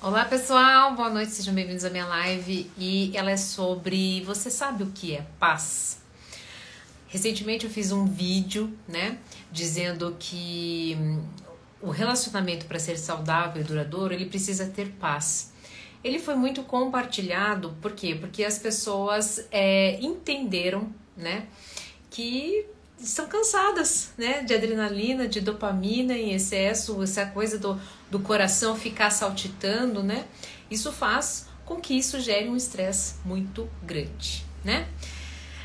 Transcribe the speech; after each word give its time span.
Olá 0.00 0.24
pessoal, 0.24 0.94
boa 0.94 1.10
noite, 1.10 1.32
sejam 1.32 1.52
bem-vindos 1.52 1.84
à 1.84 1.90
minha 1.90 2.06
live 2.06 2.70
e 2.78 3.10
ela 3.16 3.32
é 3.32 3.36
sobre 3.36 4.22
você 4.22 4.48
sabe 4.48 4.84
o 4.84 4.92
que 4.92 5.12
é 5.12 5.26
paz? 5.40 6.00
Recentemente 7.08 7.64
eu 7.64 7.70
fiz 7.70 7.90
um 7.90 8.06
vídeo, 8.06 8.72
né, 8.86 9.18
dizendo 9.50 10.14
que 10.16 10.96
hum, 11.00 11.24
o 11.82 11.90
relacionamento 11.90 12.66
para 12.66 12.78
ser 12.78 12.96
saudável 12.96 13.60
e 13.60 13.64
duradouro 13.64 14.14
ele 14.14 14.26
precisa 14.26 14.66
ter 14.66 14.88
paz. 15.00 15.52
Ele 16.04 16.20
foi 16.20 16.36
muito 16.36 16.62
compartilhado, 16.62 17.76
por 17.82 17.90
quê? 17.90 18.14
Porque 18.14 18.44
as 18.44 18.56
pessoas 18.56 19.48
é, 19.50 19.98
entenderam, 20.00 20.94
né, 21.16 21.48
que 22.08 22.64
estão 22.98 23.26
cansadas, 23.26 24.10
né, 24.18 24.42
de 24.42 24.54
adrenalina, 24.54 25.28
de 25.28 25.40
dopamina 25.40 26.14
em 26.14 26.34
excesso, 26.34 27.02
essa 27.02 27.26
coisa 27.26 27.58
do 27.58 27.80
do 28.10 28.18
coração 28.20 28.74
ficar 28.74 29.10
saltitando, 29.10 30.02
né? 30.02 30.24
Isso 30.70 30.92
faz 30.92 31.46
com 31.64 31.76
que 31.76 31.94
isso 31.94 32.20
gere 32.20 32.48
um 32.48 32.56
estresse 32.56 33.16
muito 33.24 33.68
grande, 33.82 34.44
né? 34.64 34.88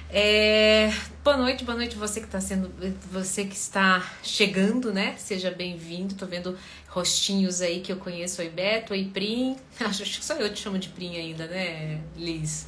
É, 0.10 0.94
boa 1.24 1.38
noite, 1.38 1.64
boa 1.64 1.76
noite 1.76 1.96
você 1.96 2.20
que 2.20 2.28
está 2.28 2.40
sendo, 2.40 2.72
você 3.12 3.46
que 3.46 3.56
está 3.56 4.12
chegando, 4.22 4.94
né? 4.94 5.16
Seja 5.18 5.50
bem-vindo. 5.50 6.14
Tô 6.14 6.28
vendo 6.28 6.56
rostinhos 6.88 7.62
aí 7.62 7.80
que 7.80 7.92
eu 7.92 7.98
conheço, 7.98 8.42
oi 8.42 8.50
Beto, 8.50 8.94
oi 8.94 9.10
Prim. 9.12 9.58
Acho, 9.80 10.04
que 10.04 10.24
só 10.24 10.36
eu 10.36 10.54
te 10.54 10.62
chamo 10.62 10.78
de 10.78 10.90
Prim 10.90 11.16
ainda, 11.16 11.48
né, 11.48 12.00
Liz? 12.16 12.68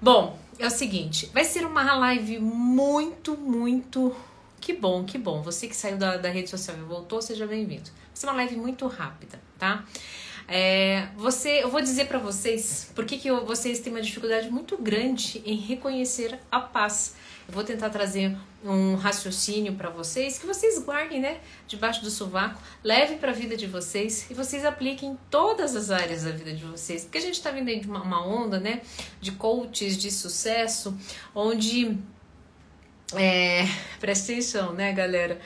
Bom, 0.00 0.36
é 0.58 0.66
o 0.66 0.70
seguinte, 0.70 1.30
vai 1.32 1.44
ser 1.44 1.64
uma 1.64 1.94
live 1.96 2.38
muito, 2.38 3.36
muito 3.36 4.14
que 4.60 4.72
bom, 4.72 5.04
que 5.04 5.18
bom. 5.18 5.42
Você 5.42 5.66
que 5.66 5.74
saiu 5.74 5.96
da, 5.96 6.16
da 6.16 6.28
rede 6.28 6.48
social 6.48 6.76
e 6.76 6.82
voltou, 6.82 7.20
seja 7.20 7.46
bem-vindo. 7.46 7.90
Vai 7.90 8.14
ser 8.14 8.26
uma 8.26 8.34
live 8.36 8.56
muito 8.56 8.86
rápida, 8.86 9.40
tá? 9.58 9.84
É, 10.46 11.08
você, 11.16 11.62
eu 11.62 11.68
vou 11.68 11.80
dizer 11.80 12.06
para 12.06 12.18
vocês 12.18 12.90
por 12.94 13.04
que, 13.04 13.18
que 13.18 13.30
vocês 13.30 13.80
têm 13.80 13.92
uma 13.92 14.02
dificuldade 14.02 14.50
muito 14.50 14.76
grande 14.76 15.42
em 15.44 15.56
reconhecer 15.56 16.38
a 16.50 16.60
paz. 16.60 17.16
Eu 17.48 17.54
vou 17.54 17.64
tentar 17.64 17.90
trazer 17.90 18.36
um 18.64 18.94
raciocínio 18.94 19.74
para 19.74 19.90
vocês 19.90 20.38
que 20.38 20.46
vocês 20.46 20.78
guardem, 20.78 21.20
né, 21.20 21.40
debaixo 21.66 22.02
do 22.02 22.10
sovaco, 22.10 22.60
levem 22.82 23.18
para 23.18 23.30
a 23.30 23.34
vida 23.34 23.56
de 23.56 23.66
vocês 23.66 24.30
e 24.30 24.34
vocês 24.34 24.64
apliquem 24.64 25.10
em 25.10 25.18
todas 25.30 25.74
as 25.74 25.90
áreas 25.90 26.22
da 26.22 26.30
vida 26.30 26.52
de 26.52 26.64
vocês, 26.64 27.02
porque 27.02 27.18
a 27.18 27.20
gente 27.20 27.34
está 27.34 27.50
vindo 27.50 27.68
aí 27.68 27.80
de 27.80 27.88
uma, 27.88 28.02
uma 28.02 28.24
onda, 28.24 28.60
né, 28.60 28.82
de 29.20 29.32
coaches 29.32 29.96
de 29.96 30.10
sucesso, 30.10 30.96
onde 31.34 31.98
é, 33.14 33.64
presta 34.00 34.32
atenção, 34.32 34.72
né, 34.72 34.92
galera? 34.92 35.40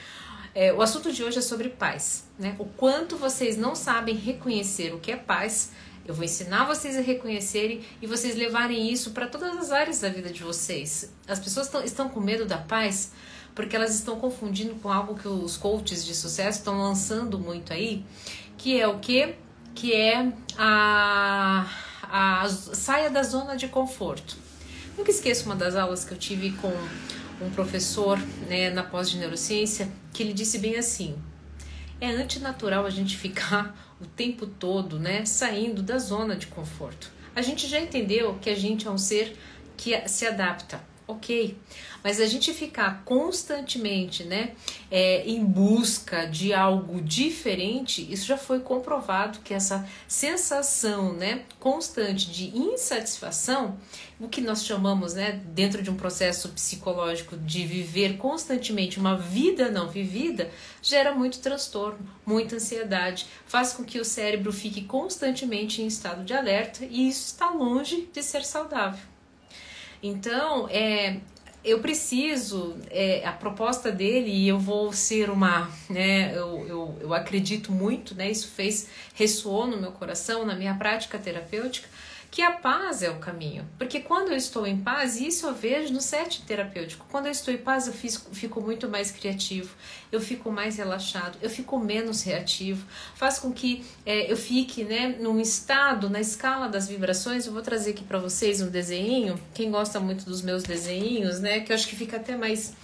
É, 0.55 0.73
o 0.73 0.81
assunto 0.81 1.13
de 1.13 1.23
hoje 1.23 1.39
é 1.39 1.43
sobre 1.43 1.69
paz, 1.69 2.25
né? 2.39 2.57
O 2.59 2.65
quanto 2.65 3.15
vocês 3.19 3.59
não 3.59 3.75
sabem 3.75 4.15
reconhecer 4.15 4.95
o 4.95 4.99
que 4.99 5.13
é 5.13 5.17
paz. 5.17 5.73
Eu 6.07 6.15
vou 6.15 6.25
ensinar 6.25 6.65
vocês 6.67 6.97
a 6.97 7.01
reconhecerem 7.01 7.81
e 8.01 8.07
vocês 8.07 8.37
levarem 8.37 8.93
isso 8.93 9.11
para 9.11 9.27
todas 9.27 9.57
as 9.57 9.73
áreas 9.73 10.01
da 10.01 10.09
vida 10.09 10.31
de 10.31 10.41
vocês. 10.41 11.13
As 11.27 11.41
pessoas 11.41 11.69
tão, 11.69 11.83
estão 11.83 12.09
com 12.09 12.21
medo 12.21 12.47
da 12.47 12.59
paz 12.59 13.11
porque 13.57 13.75
elas 13.75 13.95
estão 13.95 14.21
confundindo 14.21 14.75
com 14.77 14.93
algo 14.93 15.17
que 15.17 15.27
os 15.27 15.57
coaches 15.57 16.05
de 16.05 16.15
sucesso 16.15 16.59
estão 16.59 16.79
lançando 16.79 17.39
muito 17.39 17.73
aí, 17.73 18.05
que 18.57 18.79
é 18.79 18.87
o 18.87 18.99
que? 18.99 19.35
Que 19.75 19.95
é 19.95 20.33
a, 20.57 21.67
a 22.03 22.49
saia 22.49 23.11
da 23.11 23.23
zona 23.23 23.57
de 23.57 23.67
conforto. 23.67 24.37
Nunca 24.97 25.11
esqueço 25.11 25.47
uma 25.47 25.57
das 25.57 25.75
aulas 25.75 26.05
que 26.05 26.13
eu 26.13 26.19
tive 26.19 26.53
com 26.53 26.73
um 27.41 27.51
professor 27.51 28.19
né, 28.49 28.71
na 28.71 28.83
pós 28.83 29.11
de 29.11 29.17
neurociência 29.17 29.91
que 30.13 30.23
ele 30.23 30.33
disse 30.33 30.59
bem 30.59 30.77
assim: 30.77 31.17
é 32.01 32.11
antinatural 32.11 32.87
a 32.87 32.91
gente 32.91 33.17
ficar 33.19 33.86
o 34.01 34.07
tempo 34.07 34.47
todo 34.47 34.99
né, 34.99 35.25
saindo 35.25 35.83
da 35.83 35.99
zona 35.99 36.37
de 36.37 36.47
conforto. 36.47 37.11
A 37.35 37.43
gente 37.43 37.67
já 37.67 37.79
entendeu 37.81 38.39
que 38.41 38.51
a 38.51 38.55
gente 38.55 38.87
é 38.87 38.91
um 38.91 38.99
ser 38.99 39.37
que 39.77 40.09
se 40.09 40.27
adapta 40.27 40.81
ok. 41.07 41.57
Mas 42.07 42.21
a 42.21 42.27
gente 42.27 42.55
ficar 42.55 43.03
constantemente, 43.05 44.23
né, 44.23 44.53
é, 44.89 45.29
em 45.29 45.45
busca 45.45 46.25
de 46.25 46.55
algo 46.55 47.03
diferente, 47.03 48.07
isso 48.09 48.25
já 48.25 48.39
foi 48.39 48.61
comprovado 48.61 49.41
que 49.41 49.53
essa 49.53 49.85
sensação, 50.07 51.13
né, 51.15 51.43
constante 51.59 52.31
de 52.31 52.57
insatisfação, 52.57 53.77
o 54.21 54.29
que 54.29 54.41
nós 54.41 54.65
chamamos, 54.65 55.15
né, 55.15 55.43
dentro 55.47 55.83
de 55.83 55.91
um 55.91 55.97
processo 55.97 56.51
psicológico 56.51 57.37
de 57.37 57.67
viver 57.67 58.19
constantemente 58.19 59.01
uma 59.01 59.17
vida 59.17 59.69
não 59.69 59.89
vivida, 59.89 60.49
gera 60.81 61.13
muito 61.13 61.41
transtorno, 61.41 61.99
muita 62.25 62.55
ansiedade, 62.55 63.27
faz 63.47 63.73
com 63.73 63.83
que 63.83 63.99
o 63.99 64.05
cérebro 64.05 64.53
fique 64.53 64.83
constantemente 64.83 65.83
em 65.83 65.89
estado 65.89 66.23
de 66.23 66.33
alerta 66.33 66.85
e 66.85 67.09
isso 67.09 67.27
está 67.27 67.51
longe 67.51 68.09
de 68.13 68.23
ser 68.23 68.45
saudável. 68.45 69.05
Então, 70.01 70.69
é, 70.69 71.21
eu 71.67 71.81
preciso, 71.81 72.77
é, 72.91 73.27
a 73.27 73.33
proposta 73.33 73.91
dele, 73.91 74.31
e 74.31 74.47
eu 74.47 74.59
vou 74.59 74.93
ser 74.93 75.29
uma, 75.29 75.69
né, 75.91 76.33
eu, 76.35 76.65
eu, 76.69 76.99
eu 77.01 77.15
acredito 77.15 77.73
muito, 77.73 78.15
né, 78.15 78.31
isso 78.31 78.49
fez, 78.49 78.89
ressoou 79.15 79.67
no 79.67 79.77
meu 79.77 79.91
coração, 79.91 80.47
na 80.47 80.55
minha 80.55 80.75
prática 80.75 81.19
terapêutica, 81.19 81.89
que 82.37 82.43
a 82.43 82.51
paz 82.51 83.03
é 83.03 83.09
o 83.09 83.17
caminho. 83.17 83.67
Porque 83.79 83.99
quando 83.99 84.29
eu 84.29 84.37
estou 84.37 84.67
em 84.67 84.77
paz, 84.77 85.19
isso 85.19 85.47
eu 85.47 85.55
vejo 85.55 85.91
no 85.91 86.03
set 86.03 86.43
terapêutico, 86.43 87.07
quando 87.11 87.25
eu 87.25 87.33
estou 87.33 87.55
em 87.55 87.57
paz, 87.57 87.87
eu 87.87 87.95
fico 87.95 88.61
muito 88.61 88.91
mais 88.91 89.11
criativo, 89.11 89.75
eu 90.13 90.21
fico 90.21 90.53
mais 90.53 90.77
relaxado, 90.77 91.39
eu 91.41 91.49
fico 91.49 91.79
menos 91.79 92.23
reativo, 92.23 92.87
faz 93.15 93.39
com 93.39 93.51
que 93.51 93.87
é, 94.05 94.31
eu 94.31 94.37
fique 94.37 94.85
né, 94.85 95.17
num 95.19 95.41
estado, 95.41 96.11
na 96.11 96.21
escala 96.21 96.69
das 96.69 96.87
vibrações. 96.89 97.47
Eu 97.47 97.55
vou 97.55 97.63
trazer 97.63 97.93
aqui 97.93 98.05
para 98.05 98.19
vocês 98.19 98.61
um 98.61 98.69
desenho. 98.69 99.41
Quem 99.55 99.71
gosta 99.71 99.99
muito 99.99 100.27
dos 100.27 100.43
meus 100.43 100.63
desenhos, 100.63 101.41
né, 101.41 101.61
que 101.61 101.73
eu 101.73 101.75
acho 101.75 101.89
que 101.89 101.97
fica 101.97 102.19
até 102.19 102.37
mais, 102.37 102.75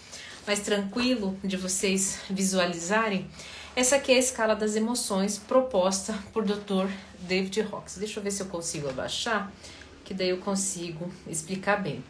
mais 0.46 0.60
tranquilo 0.60 1.38
de 1.44 1.58
vocês 1.58 2.20
visualizarem. 2.30 3.28
Essa 3.74 3.96
aqui 3.96 4.12
é 4.12 4.16
a 4.16 4.18
escala 4.18 4.54
das 4.54 4.76
emoções 4.76 5.38
proposta 5.38 6.14
por 6.30 6.44
Dr. 6.44 6.92
David 7.20 7.62
Hawkes. 7.72 7.96
Deixa 7.96 8.20
eu 8.20 8.22
ver 8.22 8.30
se 8.30 8.42
eu 8.42 8.46
consigo 8.46 8.86
abaixar, 8.90 9.50
que 10.04 10.12
daí 10.12 10.28
eu 10.28 10.36
consigo 10.38 11.10
explicar 11.26 11.82
bem. 11.82 12.04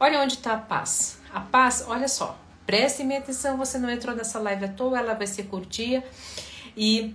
Olha 0.00 0.20
onde 0.20 0.34
está 0.34 0.54
a 0.54 0.58
paz. 0.58 1.18
A 1.32 1.38
paz, 1.38 1.84
olha 1.86 2.08
só, 2.08 2.36
prestem 2.66 3.16
atenção, 3.16 3.56
você 3.56 3.78
não 3.78 3.88
entrou 3.88 4.16
nessa 4.16 4.40
live 4.40 4.64
à 4.64 4.68
toa, 4.68 4.98
ela 4.98 5.14
vai 5.14 5.28
ser 5.28 5.44
curtinha. 5.44 6.02
E 6.76 7.14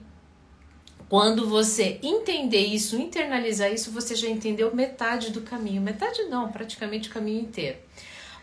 quando 1.09 1.49
você 1.49 1.99
entender 2.01 2.67
isso, 2.67 2.95
internalizar 2.95 3.69
isso, 3.69 3.91
você 3.91 4.15
já 4.15 4.29
entendeu 4.29 4.73
metade 4.73 5.29
do 5.29 5.41
caminho. 5.41 5.81
Metade 5.81 6.23
não, 6.29 6.49
praticamente 6.49 7.09
o 7.09 7.11
caminho 7.11 7.41
inteiro. 7.41 7.77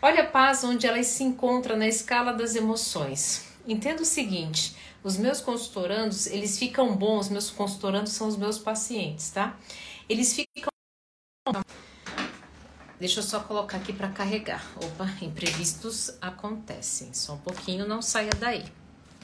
Olha 0.03 0.21
a 0.21 0.27
paz 0.27 0.63
onde 0.63 0.85
ela 0.85 1.01
se 1.01 1.23
encontra 1.23 1.75
na 1.75 1.87
escala 1.87 2.31
das 2.31 2.55
emoções. 2.55 3.47
Entenda 3.67 4.03
o 4.03 4.05
seguinte, 4.05 4.75
os 5.07 5.17
meus 5.17 5.39
consultorandos, 5.39 6.27
eles 6.27 6.59
ficam 6.59 6.93
bons, 6.93 7.29
meus 7.29 7.49
consultorandos 7.49 8.11
são 8.11 8.27
os 8.27 8.35
meus 8.35 8.59
pacientes, 8.59 9.29
tá? 9.29 9.57
Eles 10.09 10.33
ficam 10.33 10.69
Deixa 12.99 13.19
eu 13.19 13.23
só 13.23 13.39
colocar 13.39 13.77
aqui 13.77 13.93
para 13.93 14.09
carregar. 14.09 14.65
Opa, 14.75 15.05
imprevistos 15.21 16.17
acontecem. 16.19 17.13
Só 17.13 17.35
um 17.35 17.37
pouquinho, 17.37 17.87
não 17.87 18.01
saia 18.01 18.31
daí, 18.37 18.65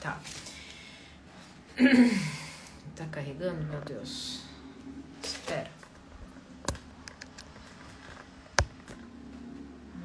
tá? 0.00 0.18
Tá 2.96 3.04
carregando, 3.06 3.64
meu 3.64 3.80
Deus. 3.80 4.42
Espera. 5.20 5.68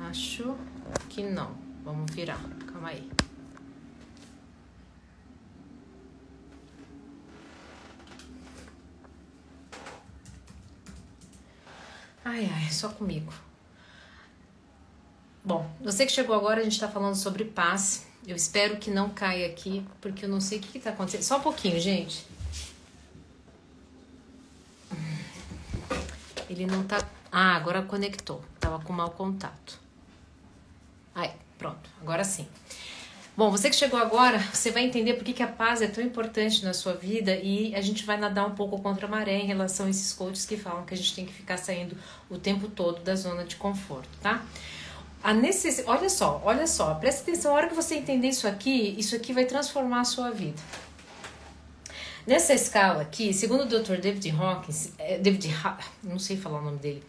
Acho 0.10 0.58
que 1.08 1.22
não. 1.22 1.56
Vamos 1.84 2.12
virar. 2.16 2.42
Calma 2.66 2.90
aí. 2.90 3.08
Ai, 12.24 12.50
ai, 12.54 12.70
só 12.72 12.90
comigo. 12.90 13.34
Bom, 15.44 15.70
você 15.82 16.06
que 16.06 16.12
chegou 16.12 16.36
agora, 16.36 16.62
a 16.62 16.64
gente 16.64 16.74
está 16.74 16.88
falando 16.88 17.16
sobre 17.16 17.46
paz. 17.46 18.06
Eu 18.28 18.36
espero 18.36 18.78
que 18.78 18.92
não 18.92 19.10
caia 19.10 19.48
aqui, 19.48 19.86
porque 20.02 20.26
eu 20.26 20.30
não 20.30 20.42
sei 20.42 20.60
o 20.60 20.62
que 20.62 20.78
está 20.78 20.92
acontecendo. 20.92 21.24
Só 21.24 21.38
um 21.38 21.42
pouquinho, 21.42 21.80
gente. 21.80 22.28
Ele 26.50 26.66
não 26.66 26.84
tá. 26.84 27.08
Ah, 27.32 27.56
agora 27.56 27.82
conectou. 27.84 28.44
Tava 28.60 28.80
com 28.80 28.92
mau 28.92 29.12
contato. 29.12 29.80
Aí, 31.16 31.32
pronto. 31.58 31.90
Agora 32.02 32.24
sim. 32.24 32.48
Bom, 33.40 33.50
você 33.50 33.70
que 33.70 33.76
chegou 33.78 33.98
agora, 33.98 34.38
você 34.54 34.70
vai 34.70 34.84
entender 34.84 35.14
por 35.14 35.24
que, 35.24 35.42
a 35.42 35.48
paz 35.48 35.82
é 35.82 35.88
tão 35.88 36.04
importante 36.04 36.62
na 36.66 36.74
sua 36.74 36.92
vida 36.92 37.34
e 37.38 37.74
a 37.74 37.80
gente 37.80 38.06
vai 38.06 38.18
nadar 38.18 38.46
um 38.46 38.54
pouco 38.54 38.78
contra 38.82 39.08
a 39.08 39.10
maré 39.10 39.38
em 39.38 39.46
relação 39.46 39.86
a 39.86 39.90
esses 39.90 40.12
coaches 40.12 40.46
que 40.46 40.58
falam 40.58 40.84
que 40.84 40.94
a 40.94 40.98
gente 40.98 41.16
tem 41.16 41.26
que 41.26 41.32
ficar 41.32 41.56
saindo 41.56 41.96
o 42.30 42.38
tempo 42.38 42.68
todo 42.68 43.02
da 43.02 43.16
zona 43.16 43.46
de 43.46 43.56
conforto, 43.56 44.10
tá? 44.22 44.44
A 45.24 45.34
necess... 45.34 45.82
Olha 45.88 46.10
só, 46.10 46.42
olha 46.44 46.68
só, 46.68 46.94
presta 46.96 47.22
atenção, 47.22 47.54
a 47.54 47.56
hora 47.56 47.70
que 47.70 47.74
você 47.74 47.96
entender 47.96 48.28
isso 48.28 48.46
aqui, 48.46 48.94
isso 48.98 49.16
aqui 49.16 49.32
vai 49.32 49.46
transformar 49.46 50.02
a 50.02 50.04
sua 50.04 50.32
vida. 50.32 50.62
Nessa 52.28 52.54
escala 52.54 53.04
aqui, 53.04 53.34
segundo 53.34 53.62
o 53.62 53.66
Dr. 53.66 54.02
David 54.02 54.32
Hawkins, 54.32 54.92
é, 54.98 55.18
David, 55.18 55.56
ha 55.64 55.78
não 56.04 56.20
sei 56.20 56.36
falar 56.36 56.60
o 56.60 56.64
nome 56.66 56.80
dele, 56.80 57.02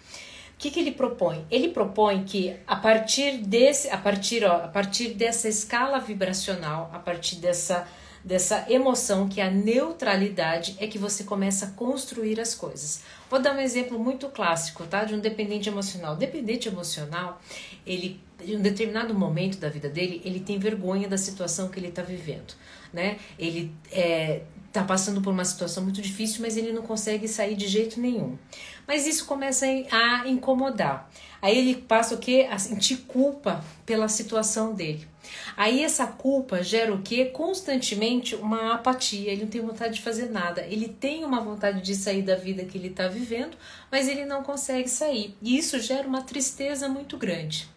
que, 0.60 0.70
que 0.70 0.78
ele 0.78 0.92
propõe? 0.92 1.46
Ele 1.50 1.68
propõe 1.68 2.22
que 2.22 2.54
a 2.66 2.76
partir 2.76 3.38
desse, 3.38 3.88
a 3.88 3.96
partir, 3.96 4.44
ó, 4.44 4.64
a 4.64 4.68
partir 4.68 5.14
dessa 5.14 5.48
escala 5.48 5.98
vibracional, 5.98 6.90
a 6.92 6.98
partir 6.98 7.36
dessa 7.36 7.88
dessa 8.22 8.66
emoção 8.68 9.26
que 9.26 9.40
é 9.40 9.46
a 9.46 9.50
neutralidade 9.50 10.76
é 10.78 10.86
que 10.86 10.98
você 10.98 11.24
começa 11.24 11.64
a 11.64 11.70
construir 11.70 12.38
as 12.38 12.54
coisas. 12.54 13.02
Vou 13.30 13.40
dar 13.40 13.56
um 13.56 13.58
exemplo 13.58 13.98
muito 13.98 14.28
clássico, 14.28 14.84
tá? 14.84 15.04
De 15.04 15.14
um 15.14 15.20
dependente 15.20 15.70
emocional. 15.70 16.12
O 16.12 16.18
dependente 16.18 16.68
emocional, 16.68 17.40
ele 17.86 18.20
em 18.44 18.56
um 18.56 18.60
determinado 18.60 19.14
momento 19.14 19.58
da 19.58 19.70
vida 19.70 19.88
dele, 19.88 20.20
ele 20.22 20.40
tem 20.40 20.58
vergonha 20.58 21.08
da 21.08 21.16
situação 21.16 21.68
que 21.68 21.80
ele 21.80 21.88
está 21.88 22.02
vivendo, 22.02 22.52
né? 22.92 23.18
Ele 23.38 23.72
é, 23.90 24.42
tá 24.72 24.84
passando 24.84 25.20
por 25.20 25.32
uma 25.32 25.44
situação 25.44 25.82
muito 25.82 26.00
difícil, 26.00 26.42
mas 26.42 26.56
ele 26.56 26.72
não 26.72 26.82
consegue 26.82 27.26
sair 27.26 27.56
de 27.56 27.66
jeito 27.66 28.00
nenhum. 28.00 28.38
Mas 28.86 29.06
isso 29.06 29.26
começa 29.26 29.66
a 29.90 30.28
incomodar. 30.28 31.10
Aí 31.42 31.56
ele 31.56 31.74
passa 31.76 32.14
o 32.14 32.18
quê? 32.18 32.46
A 32.50 32.58
sentir 32.58 32.98
culpa 33.08 33.64
pela 33.86 34.08
situação 34.08 34.74
dele. 34.74 35.08
Aí 35.56 35.82
essa 35.82 36.06
culpa 36.06 36.62
gera 36.62 36.92
o 36.92 37.02
quê? 37.02 37.26
Constantemente 37.26 38.34
uma 38.34 38.74
apatia, 38.74 39.30
ele 39.30 39.42
não 39.42 39.48
tem 39.48 39.60
vontade 39.60 39.94
de 39.94 40.02
fazer 40.02 40.30
nada. 40.30 40.62
Ele 40.62 40.88
tem 40.88 41.24
uma 41.24 41.40
vontade 41.40 41.80
de 41.82 41.94
sair 41.94 42.22
da 42.22 42.36
vida 42.36 42.64
que 42.64 42.76
ele 42.76 42.88
está 42.88 43.08
vivendo, 43.08 43.56
mas 43.90 44.08
ele 44.08 44.24
não 44.24 44.42
consegue 44.42 44.88
sair. 44.88 45.34
E 45.42 45.56
isso 45.56 45.78
gera 45.80 46.06
uma 46.06 46.22
tristeza 46.22 46.88
muito 46.88 47.16
grande. 47.16 47.68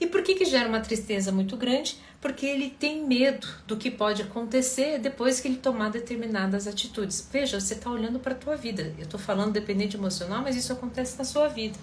E 0.00 0.06
por 0.06 0.22
que, 0.22 0.34
que 0.34 0.44
gera 0.44 0.68
uma 0.68 0.80
tristeza 0.80 1.30
muito 1.30 1.56
grande? 1.56 1.98
Porque 2.24 2.46
ele 2.46 2.70
tem 2.70 3.06
medo 3.06 3.46
do 3.66 3.76
que 3.76 3.90
pode 3.90 4.22
acontecer 4.22 4.98
depois 4.98 5.40
que 5.40 5.46
ele 5.46 5.58
tomar 5.58 5.90
determinadas 5.90 6.66
atitudes. 6.66 7.28
Veja, 7.30 7.60
você 7.60 7.74
está 7.74 7.90
olhando 7.90 8.18
para 8.18 8.32
a 8.32 8.34
tua 8.34 8.56
vida. 8.56 8.94
Eu 8.96 9.04
estou 9.04 9.20
falando 9.20 9.52
dependente 9.52 9.98
emocional, 9.98 10.40
mas 10.40 10.56
isso 10.56 10.72
acontece 10.72 11.18
na 11.18 11.24
sua 11.24 11.48
vida. 11.48 11.78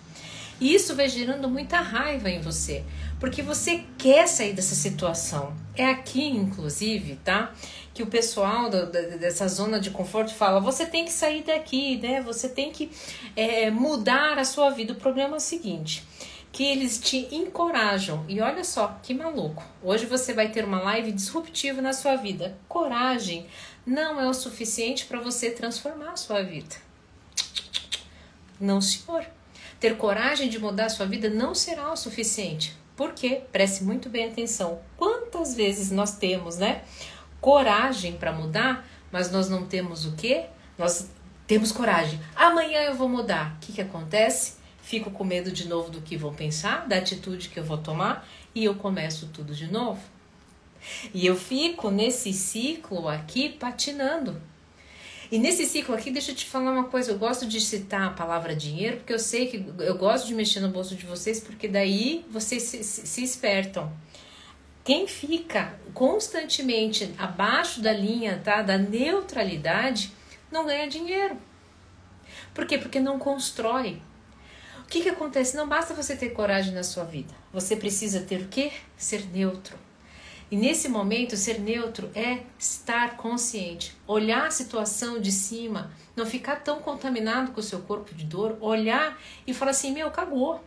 E 0.60 0.74
isso 0.74 0.96
vai 0.96 1.08
gerando 1.08 1.48
muita 1.48 1.80
raiva 1.80 2.28
em 2.28 2.42
você, 2.42 2.84
porque 3.20 3.44
você 3.44 3.84
quer 4.00 4.28
sair 4.28 4.54
dessa 4.54 4.74
situação. 4.74 5.56
É 5.76 5.86
aqui, 5.86 6.28
inclusive, 6.28 7.18
tá? 7.24 7.54
Que 7.94 8.02
o 8.02 8.08
pessoal 8.08 8.68
do, 8.68 8.88
dessa 8.88 9.48
zona 9.48 9.80
de 9.80 9.92
conforto 9.92 10.34
fala: 10.34 10.60
você 10.60 10.88
tem 10.88 11.06
que 11.06 11.12
sair 11.12 11.44
daqui, 11.44 11.98
né? 11.98 12.20
Você 12.22 12.50
tem 12.50 12.72
que 12.72 12.90
é, 13.36 13.70
mudar 13.70 14.40
a 14.40 14.44
sua 14.44 14.72
vida. 14.72 14.94
O 14.94 14.96
problema 14.96 15.36
é 15.36 15.38
o 15.38 15.40
seguinte: 15.40 16.04
que 16.52 16.64
eles 16.64 17.00
te 17.00 17.34
encorajam. 17.34 18.26
E 18.28 18.42
olha 18.42 18.64
só 18.64 19.00
que 19.02 19.14
maluco. 19.14 19.64
Hoje 19.82 20.06
você 20.06 20.34
vai 20.34 20.50
ter 20.50 20.66
uma 20.66 20.82
live 20.82 21.12
disruptiva 21.12 21.82
na 21.82 21.94
sua 21.94 22.16
vida. 22.16 22.58
Coragem 22.68 23.48
não 23.86 24.20
é 24.20 24.28
o 24.28 24.34
suficiente 24.34 25.06
para 25.06 25.20
você 25.20 25.52
transformar 25.52 26.12
a 26.12 26.18
sua 26.18 26.44
vida. 26.44 26.76
Não, 28.60 28.82
senhor. 28.82 29.26
Ter 29.80 29.98
coragem 29.98 30.48
de 30.48 30.60
mudar 30.60 30.86
a 30.86 30.90
sua 30.90 31.08
vida 31.08 31.30
não 31.30 31.56
será 31.56 31.92
o 31.92 31.98
suficiente. 31.98 32.78
Por 32.96 33.14
quê? 33.14 33.42
Preste 33.52 33.84
muito 33.84 34.10
bem 34.10 34.28
atenção. 34.30 34.80
Quantas 34.96 35.56
vezes 35.56 35.90
nós 35.90 36.18
temos, 36.18 36.58
né? 36.58 36.84
Coragem 37.40 38.14
para 38.14 38.32
mudar, 38.32 38.88
mas 39.12 39.32
nós 39.32 39.50
não 39.50 39.66
temos 39.66 40.06
o 40.06 40.12
quê? 40.12 40.46
Nós 40.78 41.10
temos 41.48 41.72
coragem. 41.72 42.22
Amanhã 42.36 42.82
eu 42.82 42.94
vou 42.94 43.10
mudar. 43.10 43.56
O 43.56 43.60
que, 43.62 43.74
que 43.74 43.82
acontece? 43.82 44.61
Fico 44.92 45.10
com 45.10 45.24
medo 45.24 45.54
de 45.54 45.70
novo 45.70 45.90
do 45.90 46.02
que 46.02 46.18
vão 46.18 46.34
pensar, 46.34 46.86
da 46.86 46.98
atitude 46.98 47.48
que 47.48 47.58
eu 47.58 47.64
vou 47.64 47.78
tomar 47.78 48.28
e 48.54 48.66
eu 48.66 48.76
começo 48.76 49.30
tudo 49.34 49.56
de 49.56 49.72
novo. 49.72 50.02
E 51.14 51.26
eu 51.26 51.38
fico 51.38 51.90
nesse 51.90 52.34
ciclo 52.34 53.08
aqui 53.08 53.48
patinando. 53.48 54.42
E 55.32 55.40
nesse 55.40 55.66
ciclo 55.66 55.96
aqui, 55.96 56.12
deixa 56.12 56.32
eu 56.32 56.36
te 56.36 56.46
falar 56.46 56.74
uma 56.74 56.90
coisa. 56.90 57.10
Eu 57.10 57.18
gosto 57.18 57.48
de 57.48 57.62
citar 57.62 58.10
a 58.10 58.10
palavra 58.10 58.54
dinheiro, 58.54 58.98
porque 58.98 59.14
eu 59.14 59.20
sei 59.20 59.48
que 59.48 59.66
eu 59.80 59.98
gosto 59.98 60.28
de 60.28 60.34
mexer 60.34 60.60
no 60.60 60.68
bolso 60.68 60.94
de 60.94 61.06
vocês, 61.06 61.40
porque 61.40 61.70
daí 61.70 62.26
vocês 62.30 62.64
se, 62.64 62.84
se, 62.84 63.08
se 63.08 63.24
espertam. 63.24 63.90
Quem 64.84 65.08
fica 65.08 65.74
constantemente 65.94 67.16
abaixo 67.18 67.80
da 67.80 67.94
linha 67.94 68.42
tá, 68.44 68.62
da 68.62 68.78
neutralidade 68.78 70.12
não 70.52 70.66
ganha 70.66 70.90
dinheiro. 70.90 71.38
Por 72.54 72.66
quê? 72.66 72.78
Porque 72.78 73.00
não 73.00 73.18
constrói. 73.18 74.02
Que, 74.92 75.02
que 75.02 75.08
acontece? 75.08 75.56
Não 75.56 75.70
basta 75.70 75.94
você 75.94 76.18
ter 76.18 76.32
coragem 76.32 76.74
na 76.74 76.84
sua 76.84 77.06
vida. 77.06 77.34
Você 77.54 77.78
precisa 77.78 78.20
ter 78.20 78.42
o 78.42 78.50
quê? 78.50 78.74
Ser 78.98 79.26
neutro. 79.28 79.78
E 80.52 80.58
nesse 80.58 80.90
momento, 80.90 81.38
ser 81.38 81.62
neutro 81.62 82.12
é 82.14 82.44
estar 82.60 83.16
consciente, 83.16 83.96
olhar 84.06 84.48
a 84.48 84.52
situação 84.52 85.22
de 85.22 85.32
cima, 85.32 85.94
não 86.14 86.26
ficar 86.26 86.58
tão 86.58 86.82
contaminado 86.82 87.54
com 87.54 87.62
o 87.62 87.64
seu 87.64 87.80
corpo 87.84 88.14
de 88.14 88.26
dor, 88.26 88.58
olhar 88.60 89.18
e 89.48 89.54
falar 89.54 89.72
assim: 89.72 89.94
meu, 89.94 90.12
cagou, 90.12 90.62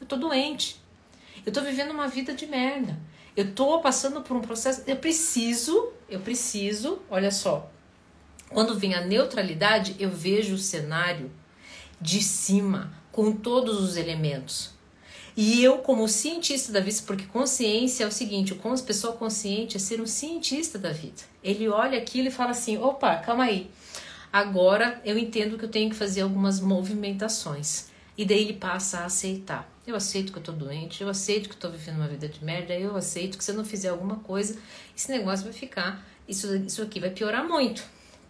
eu 0.00 0.06
tô 0.06 0.14
doente, 0.14 0.80
eu 1.44 1.52
tô 1.52 1.60
vivendo 1.60 1.90
uma 1.90 2.06
vida 2.06 2.32
de 2.32 2.46
merda, 2.46 2.96
eu 3.36 3.52
tô 3.56 3.80
passando 3.80 4.20
por 4.22 4.36
um 4.36 4.40
processo, 4.40 4.84
eu 4.86 4.94
preciso, 4.94 5.92
eu 6.08 6.20
preciso, 6.20 7.02
olha 7.10 7.32
só, 7.32 7.68
quando 8.50 8.78
vem 8.78 8.94
a 8.94 9.00
neutralidade, 9.00 9.96
eu 9.98 10.10
vejo 10.10 10.54
o 10.54 10.58
cenário 10.58 11.28
de 12.00 12.22
cima, 12.22 12.96
com 13.12 13.32
todos 13.32 13.80
os 13.80 13.96
elementos. 13.96 14.70
E 15.40 15.62
eu, 15.62 15.78
como 15.78 16.08
cientista 16.08 16.72
da 16.72 16.80
vida, 16.80 16.98
porque 17.06 17.24
consciência 17.26 18.02
é 18.02 18.06
o 18.08 18.10
seguinte: 18.10 18.52
o 18.52 18.82
pessoa 18.82 19.12
consciente 19.12 19.76
é 19.76 19.80
ser 19.80 20.00
um 20.00 20.06
cientista 20.06 20.78
da 20.78 20.92
vida. 20.92 21.22
Ele 21.44 21.68
olha 21.68 21.96
aquilo 21.96 22.26
e 22.26 22.32
fala 22.32 22.50
assim: 22.50 22.76
opa, 22.76 23.14
calma 23.18 23.44
aí. 23.44 23.70
Agora 24.32 25.00
eu 25.04 25.16
entendo 25.16 25.56
que 25.56 25.64
eu 25.64 25.70
tenho 25.70 25.90
que 25.90 25.96
fazer 25.96 26.22
algumas 26.22 26.60
movimentações. 26.60 27.86
E 28.16 28.24
daí 28.24 28.40
ele 28.40 28.54
passa 28.54 28.98
a 28.98 29.04
aceitar. 29.04 29.70
Eu 29.86 29.94
aceito 29.94 30.32
que 30.32 30.38
eu 30.38 30.42
tô 30.42 30.50
doente, 30.50 31.02
eu 31.02 31.08
aceito 31.08 31.48
que 31.48 31.54
eu 31.54 31.60
tô 31.60 31.70
vivendo 31.70 31.98
uma 31.98 32.08
vida 32.08 32.28
de 32.28 32.44
merda, 32.44 32.74
eu 32.74 32.96
aceito 32.96 33.38
que 33.38 33.44
se 33.44 33.52
eu 33.52 33.54
não 33.54 33.64
fizer 33.64 33.90
alguma 33.90 34.16
coisa, 34.16 34.58
esse 34.96 35.08
negócio 35.08 35.44
vai 35.44 35.52
ficar, 35.54 36.04
isso, 36.28 36.52
isso 36.56 36.82
aqui 36.82 36.98
vai 36.98 37.10
piorar 37.10 37.46
muito. 37.46 37.82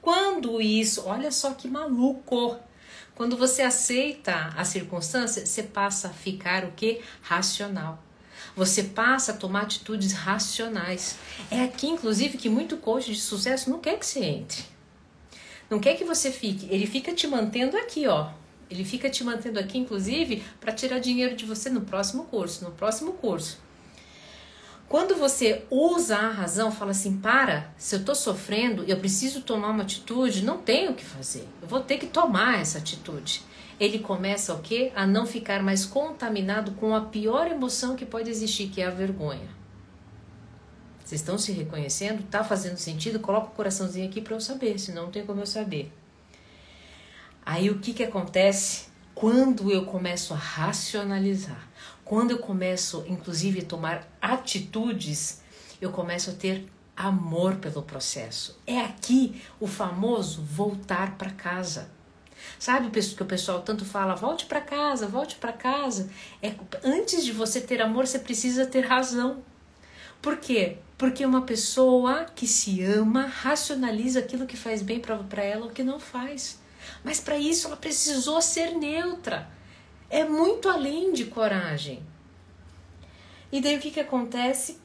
Quando 0.02 0.60
isso, 0.60 1.04
olha 1.06 1.32
só 1.32 1.54
que 1.54 1.66
maluco! 1.66 2.58
Quando 3.18 3.36
você 3.36 3.62
aceita 3.62 4.54
a 4.56 4.64
circunstância, 4.64 5.44
você 5.44 5.64
passa 5.64 6.06
a 6.06 6.12
ficar 6.12 6.64
o 6.64 6.70
que? 6.70 7.00
Racional. 7.20 8.00
Você 8.54 8.84
passa 8.84 9.32
a 9.32 9.36
tomar 9.36 9.62
atitudes 9.62 10.12
racionais. 10.12 11.18
É 11.50 11.64
aqui, 11.64 11.88
inclusive, 11.88 12.38
que 12.38 12.48
muito 12.48 12.76
coach 12.76 13.12
de 13.12 13.18
sucesso 13.18 13.70
não 13.70 13.80
quer 13.80 13.98
que 13.98 14.06
você 14.06 14.20
entre. 14.20 14.62
Não 15.68 15.80
quer 15.80 15.96
que 15.96 16.04
você 16.04 16.30
fique. 16.30 16.72
Ele 16.72 16.86
fica 16.86 17.12
te 17.12 17.26
mantendo 17.26 17.76
aqui, 17.76 18.06
ó. 18.06 18.30
Ele 18.70 18.84
fica 18.84 19.10
te 19.10 19.24
mantendo 19.24 19.58
aqui, 19.58 19.78
inclusive, 19.78 20.44
para 20.60 20.72
tirar 20.72 21.00
dinheiro 21.00 21.34
de 21.34 21.44
você 21.44 21.68
no 21.68 21.80
próximo 21.80 22.22
curso. 22.26 22.62
No 22.62 22.70
próximo 22.70 23.14
curso. 23.14 23.58
Quando 24.88 25.16
você 25.16 25.64
usa 25.70 26.16
a 26.16 26.30
razão, 26.30 26.72
fala 26.72 26.92
assim: 26.92 27.18
para, 27.18 27.70
se 27.76 27.94
eu 27.94 28.00
estou 28.00 28.14
sofrendo, 28.14 28.84
eu 28.84 28.98
preciso 28.98 29.42
tomar 29.42 29.68
uma 29.68 29.82
atitude, 29.82 30.42
não 30.42 30.58
tenho 30.58 30.92
o 30.92 30.94
que 30.94 31.04
fazer, 31.04 31.46
eu 31.60 31.68
vou 31.68 31.80
ter 31.80 31.98
que 31.98 32.06
tomar 32.06 32.60
essa 32.60 32.78
atitude. 32.78 33.42
Ele 33.78 33.98
começa 33.98 34.54
o 34.54 34.60
quê? 34.60 34.90
A 34.96 35.06
não 35.06 35.24
ficar 35.24 35.62
mais 35.62 35.84
contaminado 35.84 36.72
com 36.72 36.96
a 36.96 37.02
pior 37.02 37.46
emoção 37.48 37.94
que 37.94 38.04
pode 38.04 38.28
existir, 38.28 38.68
que 38.68 38.80
é 38.80 38.86
a 38.86 38.90
vergonha. 38.90 39.48
Vocês 41.04 41.20
estão 41.20 41.38
se 41.38 41.52
reconhecendo? 41.52 42.22
Tá 42.28 42.42
fazendo 42.42 42.76
sentido? 42.76 43.20
Coloca 43.20 43.46
o 43.46 43.50
coraçãozinho 43.50 44.08
aqui 44.08 44.20
para 44.20 44.34
eu 44.34 44.40
saber, 44.40 44.78
senão 44.78 45.04
não 45.04 45.10
tem 45.10 45.24
como 45.24 45.40
eu 45.40 45.46
saber. 45.46 45.92
Aí 47.46 47.70
o 47.70 47.78
que, 47.78 47.94
que 47.94 48.02
acontece? 48.02 48.88
Quando 49.14 49.70
eu 49.70 49.84
começo 49.84 50.34
a 50.34 50.36
racionalizar, 50.36 51.67
quando 52.08 52.30
eu 52.30 52.38
começo, 52.38 53.04
inclusive, 53.06 53.60
a 53.60 53.64
tomar 53.66 54.08
atitudes, 54.20 55.42
eu 55.78 55.92
começo 55.92 56.30
a 56.30 56.32
ter 56.32 56.66
amor 56.96 57.56
pelo 57.56 57.82
processo. 57.82 58.58
É 58.66 58.80
aqui 58.80 59.42
o 59.60 59.66
famoso 59.66 60.40
voltar 60.40 61.18
para 61.18 61.30
casa. 61.30 61.90
Sabe 62.58 62.88
que 62.90 63.22
o 63.22 63.26
pessoal 63.26 63.60
tanto 63.60 63.84
fala, 63.84 64.14
volte 64.14 64.46
para 64.46 64.62
casa, 64.62 65.06
volte 65.06 65.36
para 65.36 65.52
casa. 65.52 66.08
É, 66.42 66.54
antes 66.82 67.26
de 67.26 67.30
você 67.30 67.60
ter 67.60 67.82
amor, 67.82 68.06
você 68.06 68.18
precisa 68.18 68.64
ter 68.64 68.86
razão. 68.86 69.42
Por 70.22 70.38
quê? 70.38 70.78
Porque 70.96 71.26
uma 71.26 71.42
pessoa 71.42 72.24
que 72.34 72.46
se 72.46 72.82
ama 72.82 73.26
racionaliza 73.26 74.20
aquilo 74.20 74.46
que 74.46 74.56
faz 74.56 74.80
bem 74.80 74.98
para 74.98 75.44
ela 75.44 75.66
ou 75.66 75.70
que 75.70 75.82
não 75.82 76.00
faz. 76.00 76.58
Mas 77.04 77.20
para 77.20 77.36
isso 77.36 77.66
ela 77.66 77.76
precisou 77.76 78.40
ser 78.40 78.70
neutra 78.70 79.57
é 80.10 80.24
muito 80.24 80.68
além 80.68 81.12
de 81.12 81.26
coragem. 81.26 82.02
E 83.50 83.60
daí 83.60 83.76
o 83.76 83.80
que, 83.80 83.90
que 83.90 84.00
acontece? 84.00 84.78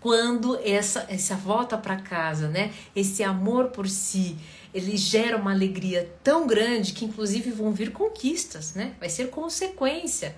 Quando 0.00 0.58
essa, 0.64 1.06
essa 1.08 1.34
volta 1.34 1.76
para 1.76 1.96
casa, 1.96 2.48
né? 2.48 2.72
Esse 2.94 3.24
amor 3.24 3.68
por 3.68 3.88
si, 3.88 4.36
ele 4.72 4.96
gera 4.96 5.36
uma 5.36 5.52
alegria 5.52 6.12
tão 6.22 6.46
grande 6.46 6.92
que 6.92 7.04
inclusive 7.04 7.50
vão 7.50 7.72
vir 7.72 7.92
conquistas, 7.92 8.74
né? 8.74 8.94
Vai 9.00 9.08
ser 9.08 9.30
consequência. 9.30 10.36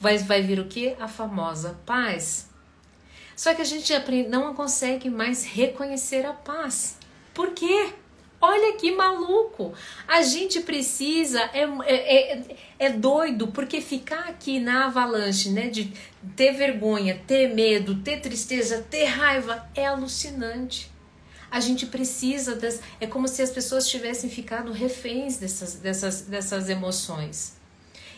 Vai, 0.00 0.18
vai 0.18 0.42
vir 0.42 0.60
o 0.60 0.66
que? 0.66 0.96
A 0.98 1.08
famosa 1.08 1.78
paz. 1.84 2.48
Só 3.36 3.52
que 3.54 3.62
a 3.62 3.64
gente 3.64 3.92
não 4.28 4.54
consegue 4.54 5.10
mais 5.10 5.44
reconhecer 5.44 6.24
a 6.24 6.32
paz. 6.32 6.96
Por 7.34 7.50
quê? 7.50 7.92
Olha 8.46 8.76
que 8.76 8.92
maluco! 8.92 9.72
A 10.06 10.20
gente 10.20 10.60
precisa, 10.60 11.40
é, 11.54 11.62
é, 11.62 12.32
é, 12.36 12.56
é, 12.78 12.90
doido, 12.90 13.48
porque 13.48 13.80
ficar 13.80 14.28
aqui 14.28 14.60
na 14.60 14.84
avalanche, 14.84 15.48
né, 15.48 15.68
de 15.68 15.90
ter 16.36 16.52
vergonha, 16.52 17.18
ter 17.26 17.54
medo, 17.54 18.02
ter 18.02 18.20
tristeza, 18.20 18.84
ter 18.90 19.06
raiva, 19.06 19.66
é 19.74 19.86
alucinante. 19.86 20.92
A 21.50 21.58
gente 21.58 21.86
precisa, 21.86 22.54
das, 22.54 22.82
é 23.00 23.06
como 23.06 23.26
se 23.26 23.40
as 23.40 23.50
pessoas 23.50 23.88
tivessem 23.88 24.28
ficado 24.28 24.72
reféns 24.72 25.38
dessas, 25.38 25.76
dessas, 25.76 26.20
dessas 26.22 26.68
emoções. 26.68 27.56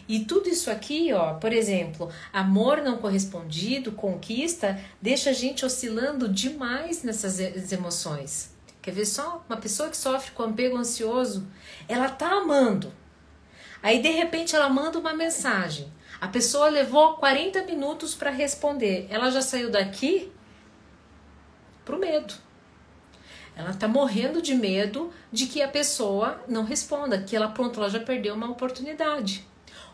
E 0.08 0.24
tudo 0.24 0.48
isso 0.48 0.72
aqui, 0.72 1.12
ó, 1.12 1.34
por 1.34 1.52
exemplo, 1.52 2.10
amor 2.32 2.82
não 2.82 2.96
correspondido, 2.96 3.92
conquista, 3.92 4.76
deixa 5.00 5.30
a 5.30 5.32
gente 5.32 5.64
oscilando 5.64 6.28
demais 6.28 7.04
nessas 7.04 7.70
emoções. 7.70 8.55
Quer 8.86 8.92
ver 8.92 9.04
só? 9.04 9.44
Uma 9.48 9.56
pessoa 9.56 9.90
que 9.90 9.96
sofre 9.96 10.30
com 10.30 10.44
apego 10.44 10.76
ansioso, 10.76 11.44
ela 11.88 12.08
tá 12.08 12.30
amando. 12.30 12.92
Aí 13.82 14.00
de 14.00 14.10
repente 14.10 14.54
ela 14.54 14.68
manda 14.68 14.96
uma 14.96 15.12
mensagem. 15.12 15.92
A 16.20 16.28
pessoa 16.28 16.68
levou 16.68 17.16
40 17.16 17.64
minutos 17.64 18.14
para 18.14 18.30
responder. 18.30 19.08
Ela 19.10 19.28
já 19.28 19.42
saiu 19.42 19.72
daqui 19.72 20.30
pro 21.84 21.98
medo. 21.98 22.32
Ela 23.56 23.74
tá 23.74 23.88
morrendo 23.88 24.40
de 24.40 24.54
medo 24.54 25.12
de 25.32 25.46
que 25.46 25.60
a 25.62 25.66
pessoa 25.66 26.40
não 26.46 26.62
responda, 26.62 27.20
que 27.20 27.34
ela 27.34 27.48
pronto, 27.48 27.80
ela 27.80 27.90
já 27.90 27.98
perdeu 27.98 28.36
uma 28.36 28.48
oportunidade. 28.48 29.44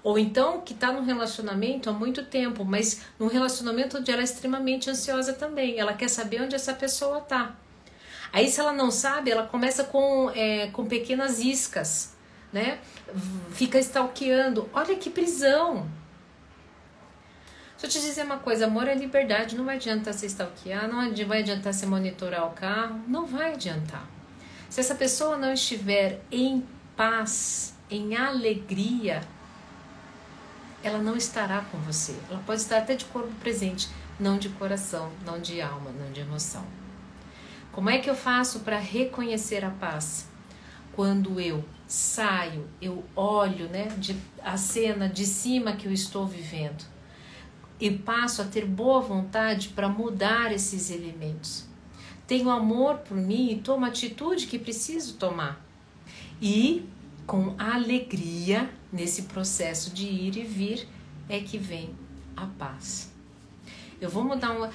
Ou 0.03 0.19
então 0.19 0.61
que 0.61 0.75
está 0.75 0.93
num 0.93 1.03
relacionamento 1.03 1.89
há 1.89 1.95
muito 1.95 2.27
tempo, 2.27 2.63
mas 2.63 3.01
num 3.19 3.29
relacionamento 3.29 3.97
onde 3.97 4.11
ela 4.11 4.21
é 4.21 4.25
extremamente 4.25 4.91
ansiosa 4.91 5.33
também. 5.33 5.79
Ela 5.79 5.95
quer 5.95 6.09
saber 6.09 6.43
onde 6.43 6.55
essa 6.55 6.75
pessoa 6.75 7.23
tá. 7.23 7.57
Aí, 8.33 8.49
se 8.49 8.61
ela 8.61 8.73
não 8.73 8.91
sabe, 8.91 9.31
ela 9.31 9.47
começa 9.47 9.85
com, 9.85 10.31
é, 10.35 10.69
com 10.69 10.87
pequenas 10.87 11.41
iscas, 11.41 12.17
né? 12.53 12.79
Fica 13.53 13.79
stalkeando. 13.79 14.69
Olha 14.73 14.97
que 14.97 15.11
prisão! 15.11 15.87
Deixa 17.83 17.99
eu 17.99 18.03
te 18.03 18.09
dizer 18.09 18.25
uma 18.25 18.39
coisa: 18.39 18.67
amor 18.67 18.87
é 18.87 18.95
liberdade. 18.95 19.57
Não 19.57 19.65
vai 19.65 19.77
adiantar 19.77 20.15
se 20.15 20.27
stalkear, 20.27 20.89
não 20.89 21.13
vai 21.27 21.41
adiantar 21.41 21.75
se 21.75 21.85
monitorar 21.85 22.47
o 22.47 22.51
carro, 22.51 23.01
não 23.09 23.27
vai 23.27 23.55
adiantar. 23.55 24.07
Se 24.71 24.81
essa 24.81 24.95
pessoa 24.95 25.37
não 25.37 25.53
estiver 25.53 26.21
em 26.31 26.65
paz, 26.97 27.75
em 27.91 28.17
alegria, 28.17 29.21
ela 30.83 30.99
não 30.99 31.17
estará 31.17 31.61
com 31.71 31.79
você. 31.79 32.15
Ela 32.31 32.41
pode 32.47 32.61
estar 32.61 32.79
até 32.79 32.95
de 32.95 33.05
corpo 33.07 33.33
presente, 33.41 33.89
não 34.19 34.39
de 34.39 34.49
coração, 34.51 35.11
não 35.27 35.41
de 35.41 35.61
alma, 35.61 35.91
não 35.91 36.11
de 36.13 36.21
emoção. 36.21 36.65
Como 37.73 37.89
é 37.89 37.99
que 37.99 38.09
eu 38.09 38.15
faço 38.15 38.61
para 38.61 38.79
reconhecer 38.79 39.65
a 39.65 39.71
paz? 39.71 40.29
Quando 40.93 41.41
eu 41.41 41.65
saio, 41.87 42.69
eu 42.81 43.03
olho, 43.17 43.69
né, 43.69 43.89
de, 43.99 44.15
a 44.43 44.57
cena 44.57 45.09
de 45.09 45.25
cima 45.25 45.73
que 45.73 45.87
eu 45.87 45.93
estou 45.93 46.27
vivendo 46.27 46.85
e 47.81 47.91
passo 47.91 48.43
a 48.43 48.45
ter 48.45 48.65
boa 48.65 49.01
vontade 49.01 49.71
para 49.71 49.89
mudar 49.89 50.53
esses 50.53 50.91
elementos. 50.91 51.67
Tenho 52.29 52.49
amor 52.49 52.99
por 52.99 53.17
mim 53.17 53.51
e 53.51 53.57
tomo 53.57 53.85
a 53.85 53.89
atitude 53.89 54.47
que 54.47 54.57
preciso 54.59 55.15
tomar. 55.15 55.61
E 56.41 56.87
com 57.27 57.57
alegria 57.59 58.71
nesse 58.93 59.23
processo 59.23 59.93
de 59.93 60.07
ir 60.07 60.37
e 60.37 60.45
vir 60.45 60.89
é 61.29 61.41
que 61.41 61.59
vem 61.59 61.91
a 62.37 62.47
paz. 62.47 63.13
Eu 64.01 64.09
vou 64.09 64.23
mudar 64.23 64.53
uma 64.53 64.71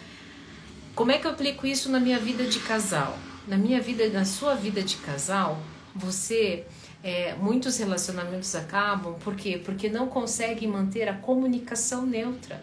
como 0.97 1.11
é 1.11 1.19
que 1.19 1.27
eu 1.27 1.31
aplico 1.31 1.67
isso 1.67 1.91
na 1.91 1.99
minha 1.99 2.17
vida 2.17 2.43
de 2.43 2.59
casal? 2.59 3.15
Na 3.47 3.55
minha 3.55 3.79
vida, 3.79 4.09
na 4.09 4.25
sua 4.25 4.55
vida 4.55 4.81
de 4.81 4.97
casal, 4.97 5.59
você 5.95 6.65
é, 7.03 7.35
muitos 7.35 7.77
relacionamentos 7.77 8.55
acabam 8.55 9.13
por 9.19 9.35
quê? 9.35 9.61
Porque 9.63 9.89
não 9.89 10.07
consegue 10.07 10.65
manter 10.65 11.07
a 11.07 11.13
comunicação 11.13 12.03
neutra. 12.03 12.59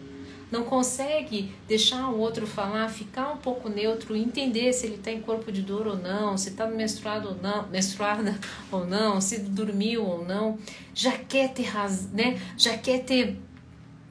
Não 0.51 0.63
consegue 0.63 1.55
deixar 1.65 2.09
o 2.09 2.19
outro 2.19 2.45
falar, 2.45 2.89
ficar 2.89 3.31
um 3.31 3.37
pouco 3.37 3.69
neutro, 3.69 4.13
entender 4.17 4.73
se 4.73 4.85
ele 4.85 4.95
está 4.95 5.11
em 5.11 5.21
corpo 5.21 5.49
de 5.49 5.61
dor 5.61 5.87
ou 5.87 5.97
não, 5.97 6.37
se 6.37 6.49
está 6.49 6.67
menstruado 6.67 7.29
ou 7.29 7.35
não, 7.41 7.67
menstruada 7.69 8.37
ou 8.69 8.85
não, 8.85 9.21
se 9.21 9.39
dormiu 9.39 10.05
ou 10.05 10.25
não. 10.25 10.59
Já 10.93 11.13
quer 11.13 11.53
ter 11.53 11.63
razão, 11.63 12.09
né? 12.11 12.37
Já 12.57 12.77
quer 12.77 12.99
ter 13.05 13.37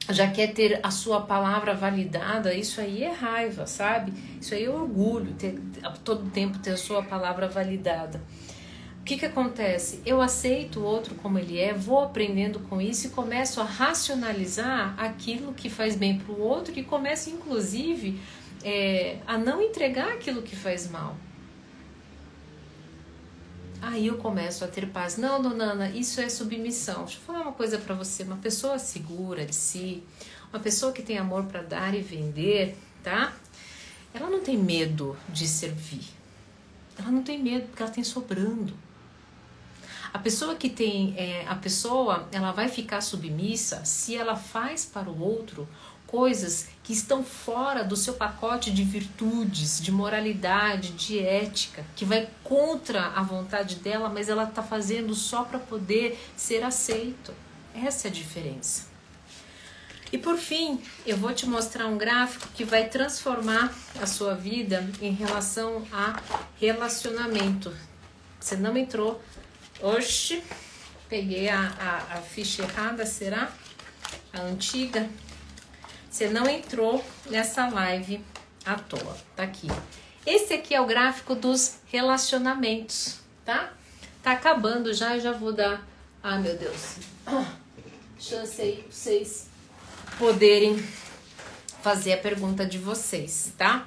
já 0.09 0.29
quer 0.29 0.53
ter 0.53 0.79
a 0.83 0.91
sua 0.91 1.21
palavra 1.21 1.73
validada, 1.73 2.53
isso 2.53 2.79
aí 2.79 3.03
é 3.03 3.11
raiva, 3.11 3.65
sabe? 3.65 4.13
Isso 4.39 4.53
aí 4.53 4.65
é 4.65 4.69
orgulho, 4.69 5.33
ter, 5.33 5.59
todo 6.03 6.29
tempo 6.29 6.59
ter 6.59 6.71
a 6.71 6.77
sua 6.77 7.03
palavra 7.03 7.47
validada. 7.47 8.21
O 9.01 9.03
que, 9.05 9.17
que 9.17 9.25
acontece? 9.25 10.01
Eu 10.05 10.21
aceito 10.21 10.79
o 10.79 10.83
outro 10.83 11.13
como 11.15 11.37
ele 11.37 11.59
é, 11.59 11.73
vou 11.73 11.99
aprendendo 11.99 12.59
com 12.59 12.81
isso 12.81 13.07
e 13.07 13.09
começo 13.11 13.61
a 13.61 13.63
racionalizar 13.63 14.95
aquilo 14.97 15.53
que 15.53 15.69
faz 15.69 15.95
bem 15.95 16.17
para 16.17 16.33
o 16.33 16.41
outro 16.41 16.73
e 16.75 16.83
começo, 16.83 17.29
inclusive, 17.29 18.19
é, 18.63 19.17
a 19.27 19.37
não 19.37 19.61
entregar 19.61 20.13
aquilo 20.13 20.41
que 20.41 20.55
faz 20.55 20.89
mal. 20.89 21.15
Aí 23.87 24.07
eu 24.07 24.17
começo 24.17 24.65
a 24.65 24.67
ter 24.67 24.87
paz. 24.87 25.15
Não, 25.15 25.39
dona 25.39 25.65
Ana, 25.65 25.89
isso 25.91 26.19
é 26.19 26.27
submissão. 26.27 27.03
Deixa 27.03 27.19
eu 27.19 27.21
falar 27.21 27.41
uma 27.41 27.51
coisa 27.51 27.77
para 27.77 27.93
você. 27.93 28.23
Uma 28.23 28.37
pessoa 28.37 28.79
segura 28.79 29.45
de 29.45 29.53
si, 29.53 30.01
uma 30.51 30.59
pessoa 30.59 30.91
que 30.91 31.03
tem 31.03 31.19
amor 31.19 31.43
para 31.43 31.61
dar 31.61 31.93
e 31.93 32.01
vender, 32.01 32.75
tá? 33.03 33.31
Ela 34.11 34.27
não 34.27 34.41
tem 34.41 34.57
medo 34.57 35.15
de 35.29 35.47
servir. 35.47 36.03
Ela 36.97 37.11
não 37.11 37.21
tem 37.21 37.39
medo 37.39 37.67
porque 37.67 37.83
ela 37.83 37.91
tem 37.91 38.03
sobrando. 38.03 38.73
A 40.11 40.17
pessoa 40.17 40.55
que 40.55 40.67
tem, 40.67 41.13
é, 41.15 41.45
a 41.47 41.53
pessoa, 41.53 42.27
ela 42.31 42.51
vai 42.51 42.67
ficar 42.67 43.01
submissa 43.01 43.85
se 43.85 44.15
ela 44.15 44.35
faz 44.35 44.83
para 44.83 45.11
o 45.11 45.21
outro 45.21 45.69
coisas 46.15 46.69
que 46.81 46.93
estão 46.93 47.25
fora 47.25 47.83
do 47.83 47.97
seu 47.97 48.13
pacote 48.13 48.71
de 48.71 48.85
virtudes, 48.85 49.81
de 49.81 49.91
moralidade, 49.91 50.93
de 50.93 51.19
ética, 51.19 51.83
que 51.93 52.05
vai 52.05 52.29
contra 52.41 53.07
a 53.07 53.21
vontade 53.21 53.75
dela, 53.75 54.07
mas 54.07 54.29
ela 54.29 54.45
está 54.45 54.63
fazendo 54.63 55.13
só 55.13 55.43
para 55.43 55.59
poder 55.59 56.17
ser 56.37 56.63
aceito. 56.63 57.33
Essa 57.73 58.07
é 58.07 58.09
a 58.09 58.13
diferença. 58.13 58.85
E 60.09 60.17
por 60.17 60.37
fim, 60.37 60.81
eu 61.05 61.17
vou 61.17 61.33
te 61.33 61.45
mostrar 61.45 61.85
um 61.87 61.97
gráfico 61.97 62.47
que 62.55 62.63
vai 62.63 62.87
transformar 62.87 63.75
a 64.01 64.07
sua 64.07 64.33
vida 64.33 64.89
em 65.01 65.11
relação 65.11 65.85
a 65.91 66.17
relacionamento. 66.57 67.73
Você 68.39 68.55
não 68.55 68.77
entrou. 68.77 69.21
Oxe, 69.81 70.41
peguei 71.09 71.49
a, 71.49 71.59
a, 71.59 72.17
a 72.19 72.21
ficha 72.21 72.63
errada, 72.63 73.05
será? 73.05 73.51
A 74.31 74.43
antiga. 74.43 75.09
Você 76.15 76.29
não 76.29 76.47
entrou 76.47 77.03
nessa 77.29 77.67
live 77.67 78.23
à 78.65 78.75
toa. 78.75 79.17
Tá 79.35 79.43
aqui. 79.43 79.67
Esse 80.25 80.53
aqui 80.53 80.73
é 80.73 80.79
o 80.79 80.85
gráfico 80.85 81.35
dos 81.35 81.79
relacionamentos, 81.87 83.19
tá? 83.43 83.73
Tá 84.23 84.31
acabando 84.31 84.93
já, 84.93 85.17
eu 85.17 85.19
já 85.19 85.33
vou 85.33 85.51
dar. 85.51 85.85
Ai, 86.23 86.39
meu 86.39 86.57
Deus. 86.57 86.99
Chance 88.17 88.61
aí 88.61 88.77
pra 88.77 88.91
vocês 88.93 89.49
poderem 90.17 90.81
fazer 91.81 92.13
a 92.13 92.17
pergunta 92.17 92.65
de 92.65 92.77
vocês, 92.77 93.51
tá? 93.57 93.85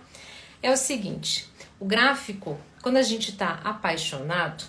É 0.62 0.70
o 0.70 0.76
seguinte: 0.76 1.48
o 1.80 1.86
gráfico, 1.86 2.60
quando 2.82 2.98
a 2.98 3.02
gente 3.02 3.32
tá 3.32 3.58
apaixonado, 3.64 4.64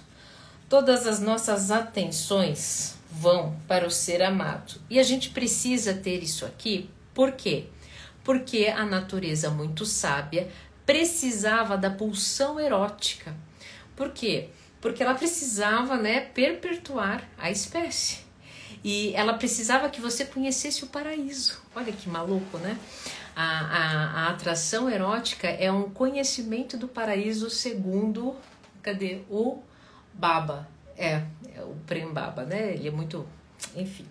todas 0.69 1.05
as 1.05 1.19
nossas 1.19 1.71
atenções 1.71 2.95
vão 3.11 3.59
para 3.67 3.85
o 3.85 3.91
ser 3.91 4.21
amado. 4.21 4.79
E 4.89 4.97
a 4.97 5.03
gente 5.03 5.31
precisa 5.31 5.93
ter 5.93 6.23
isso 6.23 6.45
aqui 6.45 6.89
por 7.19 7.33
quê? 7.33 7.65
Porque 8.23 8.67
a 8.67 8.85
natureza 8.85 9.49
muito 9.49 9.85
sábia 9.85 10.49
precisava 10.85 11.77
da 11.77 11.91
pulsão 11.91 12.57
erótica. 12.57 13.35
Por 13.93 14.11
quê? 14.11 14.47
Porque 14.79 15.03
ela 15.03 15.13
precisava, 15.13 15.97
né, 15.97 16.21
perpetuar 16.21 17.27
a 17.37 17.51
espécie. 17.51 18.19
E 18.85 19.13
ela 19.15 19.33
precisava 19.33 19.89
que 19.89 19.99
você 19.99 20.23
conhecesse 20.23 20.85
o 20.85 20.87
paraíso. 20.87 21.61
Olha 21.75 21.91
que 21.91 22.07
maluco, 22.07 22.57
né? 22.59 22.79
A, 23.35 23.43
a, 23.43 24.05
a 24.21 24.29
atração 24.29 24.89
erótica 24.89 25.49
é 25.49 25.69
um 25.69 25.89
conhecimento 25.89 26.77
do 26.77 26.87
paraíso 26.87 27.49
segundo, 27.49 28.33
cadê? 28.81 29.23
O 29.29 29.61
Baba. 30.13 30.69
É, 30.97 31.21
é 31.53 31.61
o 31.63 31.75
Prem 31.85 32.13
Baba, 32.13 32.45
né? 32.45 32.75
Ele 32.75 32.87
é 32.87 32.91
muito. 32.91 33.27
Enfim, 33.75 34.05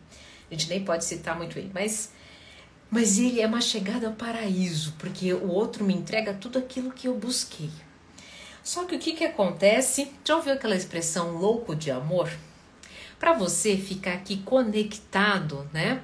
a 0.50 0.54
gente 0.54 0.68
nem 0.68 0.84
pode 0.84 1.06
citar 1.06 1.34
muito 1.38 1.58
ele, 1.58 1.70
mas 1.72 2.17
mas 2.90 3.18
ele 3.18 3.40
é 3.40 3.46
uma 3.46 3.60
chegada 3.60 4.06
ao 4.06 4.14
paraíso, 4.14 4.94
porque 4.98 5.32
o 5.32 5.48
outro 5.48 5.84
me 5.84 5.94
entrega 5.94 6.32
tudo 6.32 6.58
aquilo 6.58 6.90
que 6.90 7.06
eu 7.06 7.14
busquei. 7.14 7.70
Só 8.62 8.84
que 8.84 8.96
o 8.96 8.98
que, 8.98 9.12
que 9.12 9.24
acontece? 9.24 10.12
Já 10.24 10.36
ouviu 10.36 10.52
aquela 10.52 10.76
expressão 10.76 11.36
louco 11.36 11.74
de 11.74 11.90
amor? 11.90 12.30
Para 13.18 13.32
você 13.32 13.76
ficar 13.76 14.12
aqui 14.12 14.38
conectado, 14.38 15.68
né? 15.72 16.02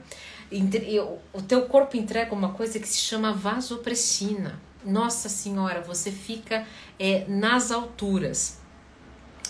O 1.32 1.42
teu 1.42 1.66
corpo 1.66 1.96
entrega 1.96 2.34
uma 2.34 2.52
coisa 2.52 2.78
que 2.78 2.88
se 2.88 2.98
chama 2.98 3.32
vasopressina. 3.32 4.60
Nossa 4.84 5.28
Senhora, 5.28 5.80
você 5.80 6.10
fica 6.10 6.66
é, 6.98 7.24
nas 7.28 7.70
alturas. 7.70 8.63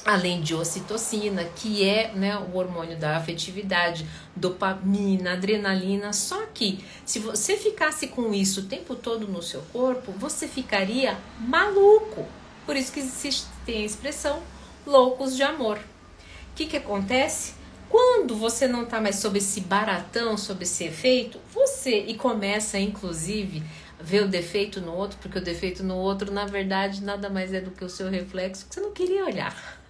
Além 0.05 0.41
de 0.43 0.55
ocitocina, 0.55 1.45
que 1.45 1.89
é 1.89 2.13
né, 2.15 2.37
o 2.37 2.57
hormônio 2.57 2.97
da 2.97 3.17
afetividade, 3.17 4.07
dopamina, 4.37 5.33
adrenalina. 5.33 6.13
Só 6.13 6.47
que 6.53 6.85
se 7.05 7.19
você 7.19 7.57
ficasse 7.57 8.09
com 8.09 8.35
isso 8.35 8.61
o 8.61 8.65
tempo 8.65 8.95
todo 8.95 9.27
no 9.27 9.43
seu 9.43 9.63
corpo, 9.73 10.13
você 10.13 10.47
ficaria 10.47 11.17
maluco. 11.41 12.27
Por 12.67 12.77
isso 12.77 12.93
que 12.93 13.01
existe 13.01 13.47
tem 13.65 13.83
a 13.83 13.87
expressão 13.87 14.43
loucos 14.87 15.37
de 15.37 15.43
amor. 15.43 15.79
O 15.79 16.55
que, 16.55 16.67
que 16.67 16.77
acontece? 16.77 17.55
Quando 17.89 18.37
você 18.37 18.67
não 18.67 18.83
está 18.83 19.01
mais 19.01 19.17
sob 19.17 19.39
esse 19.39 19.61
baratão, 19.61 20.37
sob 20.37 20.65
esse 20.65 20.85
efeito, 20.85 21.39
você 21.53 22.01
e 22.07 22.15
começa 22.15 22.79
inclusive 22.79 23.63
ver 24.01 24.25
o 24.25 24.29
defeito 24.29 24.81
no 24.81 24.93
outro, 24.93 25.19
porque 25.21 25.39
o 25.39 25.43
defeito 25.43 25.83
no 25.83 25.97
outro, 25.97 26.31
na 26.33 26.45
verdade, 26.45 27.03
nada 27.03 27.31
mais 27.31 27.55
é 27.55 27.61
do 27.61 27.71
que 27.71 27.85
o 27.85 27.89
seu 27.89 28.11
reflexo 28.11 28.67
que 28.67 28.75
você 28.75 28.81
não 28.81 28.93
queria 28.93 29.25
olhar. 29.25 29.84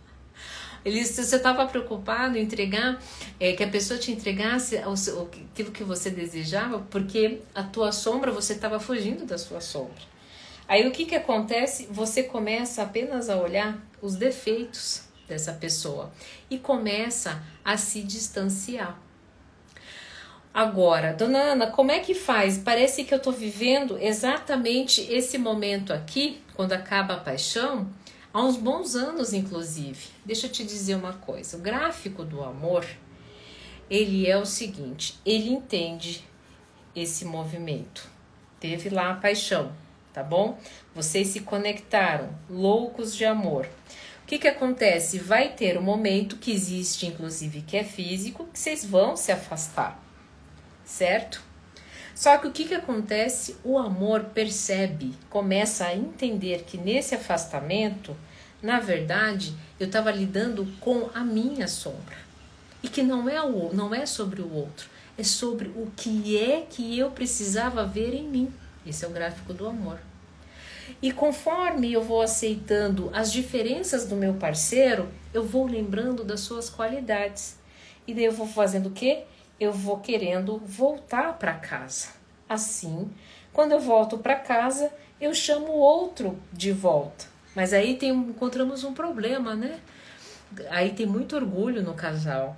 Se 0.84 1.24
você 1.24 1.36
estava 1.36 1.66
preocupado 1.66 2.36
em 2.36 2.42
entregar, 2.42 3.00
é, 3.40 3.52
que 3.52 3.62
a 3.64 3.68
pessoa 3.68 3.98
te 3.98 4.12
entregasse 4.12 4.76
o, 4.76 5.22
aquilo 5.52 5.70
que 5.70 5.82
você 5.82 6.10
desejava, 6.10 6.80
porque 6.90 7.40
a 7.54 7.62
tua 7.62 7.90
sombra, 7.90 8.30
você 8.30 8.52
estava 8.52 8.78
fugindo 8.78 9.24
da 9.24 9.38
sua 9.38 9.60
sombra. 9.60 10.02
Aí 10.68 10.86
o 10.86 10.90
que, 10.90 11.06
que 11.06 11.14
acontece? 11.14 11.88
Você 11.90 12.22
começa 12.22 12.82
apenas 12.82 13.28
a 13.28 13.36
olhar 13.36 13.78
os 14.00 14.14
defeitos 14.14 15.02
dessa 15.28 15.52
pessoa 15.52 16.12
e 16.50 16.58
começa 16.58 17.42
a 17.64 17.76
se 17.76 18.02
distanciar. 18.02 18.98
Agora, 20.52 21.12
dona 21.12 21.38
Ana, 21.38 21.66
como 21.66 21.90
é 21.90 21.98
que 21.98 22.14
faz? 22.14 22.58
Parece 22.58 23.02
que 23.02 23.12
eu 23.12 23.18
estou 23.18 23.32
vivendo 23.32 23.98
exatamente 24.00 25.00
esse 25.12 25.36
momento 25.36 25.92
aqui, 25.92 26.40
quando 26.54 26.72
acaba 26.72 27.14
a 27.14 27.20
paixão, 27.20 27.88
há 28.34 28.42
uns 28.42 28.56
bons 28.56 28.96
anos, 28.96 29.32
inclusive. 29.32 30.08
Deixa 30.26 30.48
eu 30.48 30.50
te 30.50 30.64
dizer 30.64 30.96
uma 30.96 31.12
coisa: 31.12 31.56
o 31.56 31.60
gráfico 31.60 32.24
do 32.24 32.42
amor, 32.42 32.84
ele 33.88 34.26
é 34.26 34.36
o 34.36 34.44
seguinte: 34.44 35.18
ele 35.24 35.50
entende 35.50 36.24
esse 36.94 37.24
movimento. 37.24 38.10
Teve 38.58 38.90
lá 38.90 39.12
a 39.12 39.16
paixão, 39.16 39.72
tá 40.12 40.22
bom? 40.22 40.58
Vocês 40.94 41.28
se 41.28 41.40
conectaram, 41.40 42.30
loucos 42.50 43.14
de 43.14 43.24
amor. 43.24 43.66
O 44.22 44.26
que, 44.26 44.38
que 44.38 44.48
acontece? 44.48 45.18
Vai 45.18 45.50
ter 45.50 45.76
um 45.76 45.82
momento 45.82 46.38
que 46.38 46.50
existe, 46.50 47.06
inclusive, 47.06 47.60
que 47.60 47.76
é 47.76 47.84
físico, 47.84 48.48
que 48.50 48.58
vocês 48.58 48.82
vão 48.82 49.16
se 49.16 49.30
afastar, 49.30 50.02
certo? 50.82 51.42
Só 52.14 52.38
que 52.38 52.46
o 52.46 52.52
que, 52.52 52.64
que 52.64 52.74
acontece? 52.74 53.56
O 53.64 53.76
amor 53.76 54.24
percebe, 54.32 55.14
começa 55.28 55.86
a 55.86 55.96
entender 55.96 56.62
que 56.64 56.78
nesse 56.78 57.14
afastamento, 57.14 58.16
na 58.62 58.78
verdade, 58.78 59.54
eu 59.80 59.86
estava 59.86 60.10
lidando 60.10 60.66
com 60.80 61.10
a 61.12 61.20
minha 61.20 61.66
sombra. 61.66 62.16
E 62.82 62.88
que 62.88 63.02
não 63.02 63.28
é, 63.28 63.42
o, 63.42 63.74
não 63.74 63.94
é 63.94 64.06
sobre 64.06 64.42
o 64.42 64.52
outro, 64.54 64.88
é 65.18 65.24
sobre 65.24 65.68
o 65.68 65.90
que 65.96 66.38
é 66.38 66.60
que 66.68 66.98
eu 66.98 67.10
precisava 67.10 67.84
ver 67.84 68.14
em 68.14 68.28
mim. 68.28 68.52
Esse 68.86 69.04
é 69.04 69.08
o 69.08 69.10
gráfico 69.10 69.52
do 69.52 69.66
amor. 69.66 69.98
E 71.02 71.10
conforme 71.10 71.92
eu 71.92 72.02
vou 72.02 72.22
aceitando 72.22 73.10
as 73.12 73.32
diferenças 73.32 74.06
do 74.06 74.14
meu 74.14 74.34
parceiro, 74.34 75.08
eu 75.32 75.42
vou 75.42 75.66
lembrando 75.66 76.22
das 76.22 76.40
suas 76.40 76.70
qualidades. 76.70 77.56
E 78.06 78.14
daí 78.14 78.24
eu 78.24 78.32
vou 78.32 78.46
fazendo 78.46 78.88
o 78.88 78.92
quê? 78.92 79.24
Eu 79.58 79.72
vou 79.72 79.98
querendo 79.98 80.58
voltar 80.58 81.38
para 81.38 81.54
casa. 81.54 82.08
Assim, 82.48 83.10
quando 83.52 83.72
eu 83.72 83.80
volto 83.80 84.18
para 84.18 84.34
casa, 84.36 84.92
eu 85.20 85.32
chamo 85.32 85.68
o 85.68 85.78
outro 85.78 86.38
de 86.52 86.72
volta. 86.72 87.26
Mas 87.54 87.72
aí 87.72 87.96
tem, 87.96 88.10
encontramos 88.10 88.82
um 88.82 88.92
problema, 88.92 89.54
né? 89.54 89.78
Aí 90.70 90.92
tem 90.92 91.06
muito 91.06 91.36
orgulho 91.36 91.82
no 91.82 91.94
casal. 91.94 92.56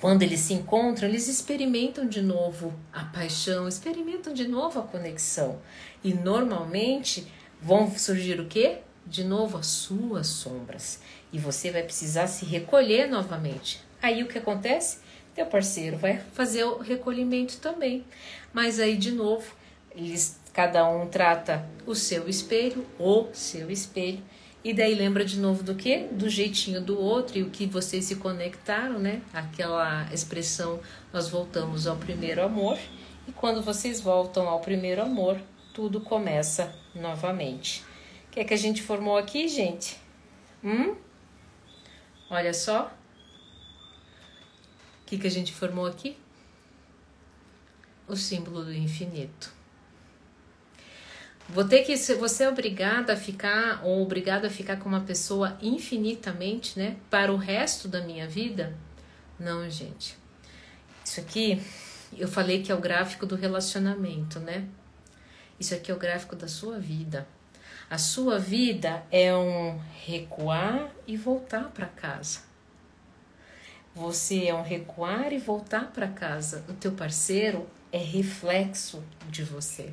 Quando 0.00 0.22
eles 0.22 0.40
se 0.40 0.54
encontram, 0.54 1.08
eles 1.08 1.28
experimentam 1.28 2.06
de 2.06 2.20
novo 2.20 2.74
a 2.92 3.04
paixão, 3.04 3.66
experimentam 3.66 4.32
de 4.32 4.46
novo 4.46 4.80
a 4.80 4.82
conexão. 4.82 5.60
E 6.02 6.12
normalmente 6.12 7.26
vão 7.60 7.90
surgir 7.96 8.40
o 8.40 8.46
quê? 8.46 8.78
De 9.06 9.24
novo 9.24 9.56
as 9.56 9.66
suas 9.66 10.26
sombras. 10.26 11.00
E 11.32 11.38
você 11.38 11.70
vai 11.70 11.82
precisar 11.82 12.26
se 12.26 12.44
recolher 12.44 13.08
novamente. 13.08 13.82
Aí 14.02 14.22
o 14.22 14.28
que 14.28 14.38
acontece? 14.38 14.98
Teu 15.34 15.46
parceiro 15.46 15.96
vai 15.96 16.18
fazer 16.32 16.64
o 16.64 16.78
recolhimento 16.78 17.58
também. 17.58 18.04
Mas 18.52 18.78
aí 18.78 18.96
de 18.96 19.10
novo, 19.10 19.54
eles 19.94 20.40
cada 20.52 20.88
um 20.88 21.08
trata 21.08 21.68
o 21.84 21.94
seu 21.94 22.28
espelho, 22.28 22.86
o 22.98 23.26
seu 23.32 23.70
espelho, 23.70 24.22
e 24.64 24.72
daí 24.72 24.94
lembra 24.94 25.24
de 25.26 25.38
novo 25.38 25.62
do 25.62 25.74
que? 25.74 26.04
Do 26.10 26.26
jeitinho 26.26 26.80
do 26.80 26.98
outro 26.98 27.36
e 27.36 27.42
o 27.42 27.50
que 27.50 27.66
vocês 27.66 28.06
se 28.06 28.16
conectaram, 28.16 28.98
né? 28.98 29.20
Aquela 29.30 30.08
expressão, 30.10 30.80
nós 31.12 31.28
voltamos 31.28 31.86
ao 31.86 31.96
primeiro 31.96 32.42
amor. 32.42 32.78
E 33.28 33.32
quando 33.32 33.60
vocês 33.60 34.00
voltam 34.00 34.48
ao 34.48 34.60
primeiro 34.60 35.02
amor, 35.02 35.38
tudo 35.74 36.00
começa 36.00 36.74
novamente. 36.94 37.84
O 38.28 38.30
que 38.30 38.40
é 38.40 38.44
que 38.44 38.54
a 38.54 38.58
gente 38.58 38.80
formou 38.80 39.18
aqui, 39.18 39.48
gente? 39.48 39.98
Hum? 40.62 40.94
Olha 42.30 42.54
só. 42.54 42.90
Que, 45.14 45.20
que 45.20 45.26
a 45.28 45.30
gente 45.30 45.52
formou 45.52 45.86
aqui? 45.86 46.16
O 48.08 48.16
símbolo 48.16 48.64
do 48.64 48.74
infinito. 48.74 49.52
Vou 51.48 51.64
ter 51.64 51.84
que 51.84 51.96
você 51.96 52.42
é 52.42 52.48
obrigada 52.48 53.12
a 53.12 53.16
ficar 53.16 53.80
ou 53.84 54.02
obrigado 54.02 54.44
a 54.46 54.50
ficar 54.50 54.78
com 54.78 54.88
uma 54.88 55.02
pessoa 55.02 55.56
infinitamente, 55.62 56.76
né, 56.76 56.96
para 57.08 57.32
o 57.32 57.36
resto 57.36 57.86
da 57.86 58.00
minha 58.00 58.26
vida? 58.26 58.76
Não, 59.38 59.68
gente. 59.70 60.16
Isso 61.04 61.20
aqui 61.20 61.62
eu 62.16 62.26
falei 62.26 62.62
que 62.62 62.72
é 62.72 62.74
o 62.74 62.80
gráfico 62.80 63.24
do 63.24 63.36
relacionamento, 63.36 64.40
né? 64.40 64.66
Isso 65.60 65.74
aqui 65.74 65.92
é 65.92 65.94
o 65.94 65.98
gráfico 65.98 66.34
da 66.34 66.48
sua 66.48 66.78
vida. 66.80 67.26
A 67.88 67.98
sua 67.98 68.38
vida 68.38 69.04
é 69.12 69.32
um 69.32 69.78
recuar 70.04 70.90
e 71.06 71.16
voltar 71.16 71.70
para 71.70 71.86
casa. 71.86 72.53
Você 73.94 74.46
é 74.46 74.54
um 74.54 74.62
recuar 74.62 75.32
e 75.32 75.38
voltar 75.38 75.92
para 75.92 76.08
casa. 76.08 76.64
O 76.68 76.72
teu 76.72 76.92
parceiro 76.92 77.66
é 77.92 77.98
reflexo 77.98 79.04
de 79.30 79.44
você. 79.44 79.92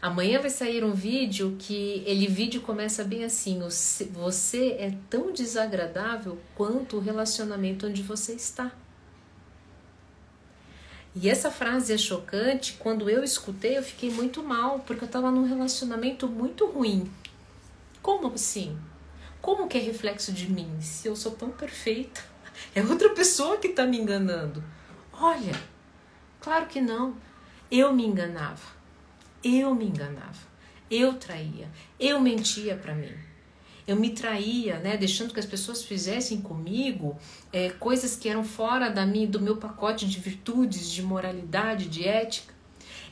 Amanhã 0.00 0.40
vai 0.40 0.50
sair 0.50 0.82
um 0.82 0.92
vídeo 0.92 1.54
que 1.60 2.02
ele 2.04 2.26
vídeo 2.26 2.60
começa 2.60 3.04
bem 3.04 3.22
assim: 3.22 3.60
você 4.10 4.72
é 4.72 4.92
tão 5.08 5.32
desagradável 5.32 6.40
quanto 6.56 6.96
o 6.96 7.00
relacionamento 7.00 7.86
onde 7.86 8.02
você 8.02 8.32
está. 8.32 8.72
E 11.14 11.30
essa 11.30 11.52
frase 11.52 11.92
é 11.92 11.98
chocante. 11.98 12.72
Quando 12.80 13.08
eu 13.08 13.22
escutei, 13.22 13.78
eu 13.78 13.82
fiquei 13.82 14.10
muito 14.10 14.42
mal, 14.42 14.80
porque 14.80 15.04
eu 15.04 15.06
estava 15.06 15.30
num 15.30 15.46
relacionamento 15.46 16.26
muito 16.26 16.66
ruim. 16.66 17.08
Como 18.02 18.34
assim? 18.34 18.76
Como 19.40 19.68
que 19.68 19.78
é 19.78 19.80
reflexo 19.80 20.32
de 20.32 20.50
mim? 20.50 20.80
Se 20.80 21.06
eu 21.06 21.14
sou 21.14 21.30
tão 21.30 21.50
perfeita, 21.50 22.31
é 22.74 22.82
outra 22.82 23.10
pessoa 23.10 23.56
que 23.56 23.68
está 23.68 23.86
me 23.86 23.98
enganando. 23.98 24.62
Olha, 25.12 25.52
claro 26.40 26.66
que 26.66 26.80
não. 26.80 27.16
Eu 27.70 27.92
me 27.92 28.06
enganava. 28.06 28.82
Eu 29.44 29.74
me 29.74 29.86
enganava, 29.86 30.38
eu 30.88 31.14
traía, 31.14 31.68
eu 31.98 32.20
mentia 32.20 32.76
para 32.76 32.94
mim. 32.94 33.10
Eu 33.84 33.96
me 33.96 34.10
traía, 34.10 34.78
né, 34.78 34.96
deixando 34.96 35.34
que 35.34 35.40
as 35.40 35.46
pessoas 35.46 35.82
fizessem 35.82 36.40
comigo 36.40 37.18
é, 37.52 37.70
coisas 37.70 38.14
que 38.14 38.28
eram 38.28 38.44
fora 38.44 38.88
da 38.88 39.04
minha, 39.04 39.26
do 39.26 39.40
meu 39.40 39.56
pacote 39.56 40.06
de 40.08 40.20
virtudes, 40.20 40.88
de 40.88 41.02
moralidade, 41.02 41.88
de 41.88 42.06
ética. 42.06 42.54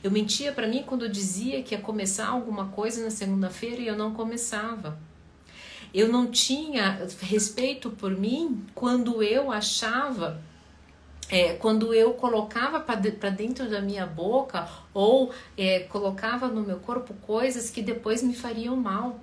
Eu 0.01 0.09
mentia 0.09 0.53
para 0.53 0.67
mim 0.67 0.83
quando 0.87 1.03
eu 1.03 1.09
dizia 1.09 1.61
que 1.61 1.75
ia 1.75 1.81
começar 1.81 2.27
alguma 2.27 2.69
coisa 2.69 3.03
na 3.03 3.09
segunda-feira 3.09 3.81
e 3.81 3.87
eu 3.87 3.97
não 3.97 4.13
começava. 4.13 4.97
Eu 5.93 6.07
não 6.07 6.27
tinha 6.27 7.05
respeito 7.21 7.89
por 7.89 8.11
mim 8.11 8.65
quando 8.73 9.21
eu 9.21 9.51
achava 9.51 10.41
é, 11.31 11.53
quando 11.53 11.93
eu 11.93 12.13
colocava 12.13 12.79
para 12.81 13.29
dentro 13.29 13.69
da 13.69 13.81
minha 13.81 14.05
boca 14.05 14.67
ou 14.93 15.33
é, 15.57 15.79
colocava 15.79 16.49
no 16.49 16.61
meu 16.61 16.79
corpo 16.79 17.13
coisas 17.15 17.69
que 17.69 17.81
depois 17.81 18.21
me 18.21 18.35
fariam 18.35 18.75
mal. 18.75 19.17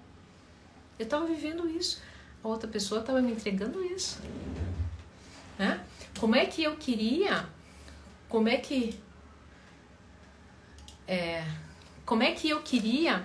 Eu 0.99 1.05
estava 1.05 1.27
vivendo 1.27 1.69
isso. 1.69 2.01
A 2.43 2.49
outra 2.49 2.69
pessoa 2.69 3.03
estava 3.03 3.21
me 3.21 3.33
entregando 3.33 3.85
isso. 3.85 4.21
Né? 5.59 5.85
Como 6.19 6.35
é 6.35 6.47
que 6.47 6.63
eu 6.63 6.77
queria? 6.77 7.47
Como 8.27 8.49
é 8.49 8.57
que. 8.57 8.99
É, 11.07 11.45
como 12.07 12.23
é 12.23 12.33
que 12.33 12.49
eu 12.49 12.63
queria. 12.63 13.23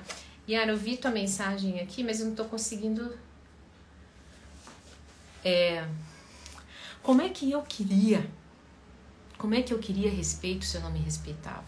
Yara, 0.48 0.72
eu 0.72 0.78
vi 0.78 0.98
tua 0.98 1.12
mensagem 1.12 1.80
aqui, 1.80 2.04
mas 2.04 2.20
eu 2.20 2.26
não 2.26 2.34
estou 2.34 2.48
conseguindo. 2.48 3.18
É, 5.44 5.86
como 7.02 7.22
é 7.22 7.30
que 7.30 7.52
eu 7.52 7.62
queria 7.62 8.26
como 9.44 9.56
é 9.56 9.62
que 9.62 9.74
eu 9.74 9.80
queria 9.80 10.10
respeito 10.10 10.64
se 10.64 10.78
eu 10.78 10.82
não 10.82 10.90
me 10.90 11.00
respeitava? 11.00 11.66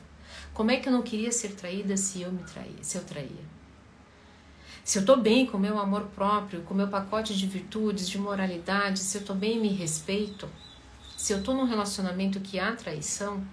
Como 0.54 0.72
é 0.72 0.78
que 0.78 0.88
eu 0.88 0.94
não 0.94 1.02
queria 1.02 1.30
ser 1.30 1.56
traída 1.56 1.98
se 1.98 2.22
eu 2.22 2.32
me 2.32 2.42
traía, 2.44 2.82
se 2.82 2.98
eu 2.98 3.04
traía? 3.04 3.44
Se 4.82 4.98
eu 4.98 5.02
estou 5.02 5.18
bem 5.18 5.46
com 5.46 5.58
meu 5.58 5.78
amor 5.78 6.04
próprio, 6.16 6.62
com 6.62 6.74
meu 6.74 6.88
pacote 6.88 7.36
de 7.36 7.46
virtudes, 7.48 8.08
de 8.08 8.18
moralidade, 8.18 9.00
se 9.00 9.18
eu 9.18 9.22
estou 9.22 9.36
bem 9.36 9.58
e 9.58 9.60
me 9.60 9.68
respeito, 9.68 10.48
se 11.18 11.34
eu 11.34 11.40
estou 11.40 11.54
num 11.54 11.66
relacionamento 11.66 12.40
que 12.40 12.58
há 12.58 12.74
traição, 12.74 13.46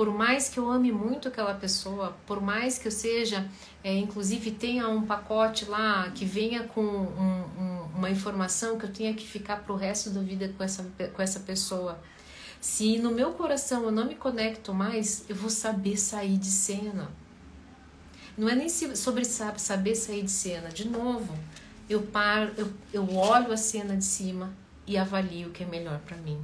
por 0.00 0.10
mais 0.10 0.48
que 0.48 0.58
eu 0.58 0.70
ame 0.70 0.90
muito 0.90 1.28
aquela 1.28 1.52
pessoa, 1.52 2.16
por 2.26 2.40
mais 2.40 2.78
que 2.78 2.88
eu 2.88 2.90
seja, 2.90 3.46
é, 3.84 3.94
inclusive 3.94 4.50
tenha 4.50 4.88
um 4.88 5.02
pacote 5.02 5.66
lá 5.66 6.10
que 6.14 6.24
venha 6.24 6.62
com 6.62 6.80
um, 6.80 7.44
um, 7.60 7.88
uma 7.96 8.08
informação 8.08 8.78
que 8.78 8.86
eu 8.86 8.90
tenha 8.90 9.12
que 9.12 9.28
ficar 9.28 9.58
pro 9.58 9.76
resto 9.76 10.08
da 10.08 10.22
vida 10.22 10.50
com 10.56 10.64
essa, 10.64 10.90
com 11.12 11.20
essa 11.20 11.40
pessoa, 11.40 12.00
se 12.58 12.98
no 12.98 13.10
meu 13.10 13.32
coração 13.32 13.82
eu 13.82 13.92
não 13.92 14.06
me 14.06 14.14
conecto 14.14 14.72
mais, 14.72 15.26
eu 15.28 15.36
vou 15.36 15.50
saber 15.50 15.98
sair 15.98 16.38
de 16.38 16.46
cena. 16.46 17.10
Não 18.38 18.48
é 18.48 18.54
nem 18.54 18.70
sobre 18.70 19.26
saber 19.26 19.94
sair 19.96 20.22
de 20.22 20.30
cena. 20.30 20.70
De 20.70 20.88
novo, 20.88 21.38
eu 21.90 22.00
paro, 22.00 22.54
eu, 22.56 22.72
eu 22.90 23.14
olho 23.14 23.52
a 23.52 23.56
cena 23.58 23.94
de 23.98 24.04
cima 24.06 24.50
e 24.86 24.96
avalio 24.96 25.48
o 25.48 25.52
que 25.52 25.62
é 25.62 25.66
melhor 25.66 25.98
para 25.98 26.16
mim. 26.16 26.42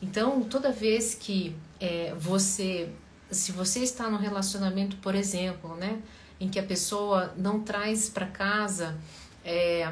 Então, 0.00 0.42
toda 0.42 0.70
vez 0.70 1.14
que 1.14 1.56
é, 1.80 2.14
você, 2.16 2.90
se 3.30 3.52
você 3.52 3.80
está 3.80 4.08
num 4.08 4.18
relacionamento, 4.18 4.96
por 4.98 5.14
exemplo, 5.14 5.74
né, 5.76 6.00
em 6.40 6.48
que 6.48 6.58
a 6.58 6.62
pessoa 6.62 7.34
não 7.36 7.60
traz 7.60 8.08
para 8.08 8.26
casa, 8.26 8.96
é, 9.44 9.90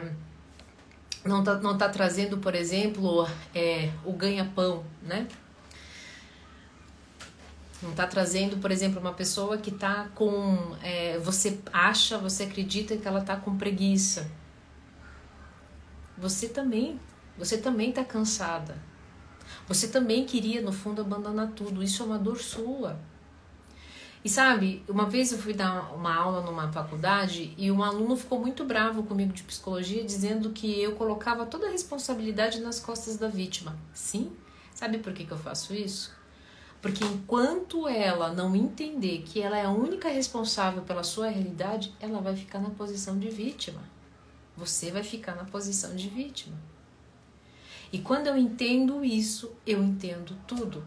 não 1.24 1.40
está 1.40 1.54
não 1.56 1.76
tá 1.76 1.88
trazendo, 1.88 2.38
por 2.38 2.54
exemplo, 2.54 3.28
é, 3.54 3.90
o 4.04 4.12
ganha-pão, 4.12 4.84
né? 5.02 5.26
Não 7.82 7.90
está 7.90 8.06
trazendo, 8.06 8.56
por 8.56 8.70
exemplo, 8.70 9.00
uma 9.00 9.12
pessoa 9.12 9.58
que 9.58 9.70
está 9.70 10.08
com. 10.14 10.74
É, 10.82 11.18
você 11.18 11.58
acha, 11.72 12.16
você 12.16 12.44
acredita 12.44 12.96
que 12.96 13.06
ela 13.06 13.20
está 13.20 13.36
com 13.36 13.56
preguiça. 13.56 14.30
Você 16.16 16.48
também. 16.48 16.98
Você 17.36 17.58
também 17.58 17.90
está 17.90 18.02
cansada. 18.02 18.76
Você 19.68 19.88
também 19.88 20.24
queria, 20.24 20.60
no 20.60 20.72
fundo, 20.72 21.00
abandonar 21.00 21.52
tudo. 21.52 21.82
Isso 21.82 22.02
é 22.02 22.06
uma 22.06 22.18
dor 22.18 22.38
sua. 22.38 22.98
E 24.26 24.28
sabe, 24.28 24.82
uma 24.88 25.06
vez 25.08 25.30
eu 25.30 25.38
fui 25.38 25.54
dar 25.54 25.94
uma 25.94 26.12
aula 26.12 26.40
numa 26.40 26.72
faculdade 26.72 27.54
e 27.56 27.70
um 27.70 27.80
aluno 27.80 28.16
ficou 28.16 28.40
muito 28.40 28.64
bravo 28.64 29.04
comigo 29.04 29.32
de 29.32 29.44
psicologia, 29.44 30.02
dizendo 30.02 30.50
que 30.50 30.80
eu 30.80 30.96
colocava 30.96 31.46
toda 31.46 31.68
a 31.68 31.70
responsabilidade 31.70 32.60
nas 32.60 32.80
costas 32.80 33.16
da 33.16 33.28
vítima. 33.28 33.76
Sim? 33.94 34.32
Sabe 34.74 34.98
por 34.98 35.12
que, 35.12 35.24
que 35.24 35.30
eu 35.30 35.38
faço 35.38 35.72
isso? 35.72 36.12
Porque 36.82 37.04
enquanto 37.04 37.86
ela 37.86 38.32
não 38.32 38.56
entender 38.56 39.22
que 39.24 39.40
ela 39.40 39.56
é 39.56 39.64
a 39.64 39.70
única 39.70 40.08
responsável 40.08 40.82
pela 40.82 41.04
sua 41.04 41.28
realidade, 41.28 41.94
ela 42.00 42.20
vai 42.20 42.34
ficar 42.34 42.58
na 42.58 42.70
posição 42.70 43.18
de 43.18 43.30
vítima. 43.30 43.80
Você 44.56 44.90
vai 44.90 45.02
ficar 45.04 45.36
na 45.36 45.44
posição 45.44 45.94
de 45.94 46.08
vítima. 46.08 46.56
E 47.96 48.00
quando 48.00 48.26
eu 48.26 48.36
entendo 48.36 49.02
isso, 49.02 49.56
eu 49.66 49.82
entendo 49.82 50.36
tudo. 50.46 50.84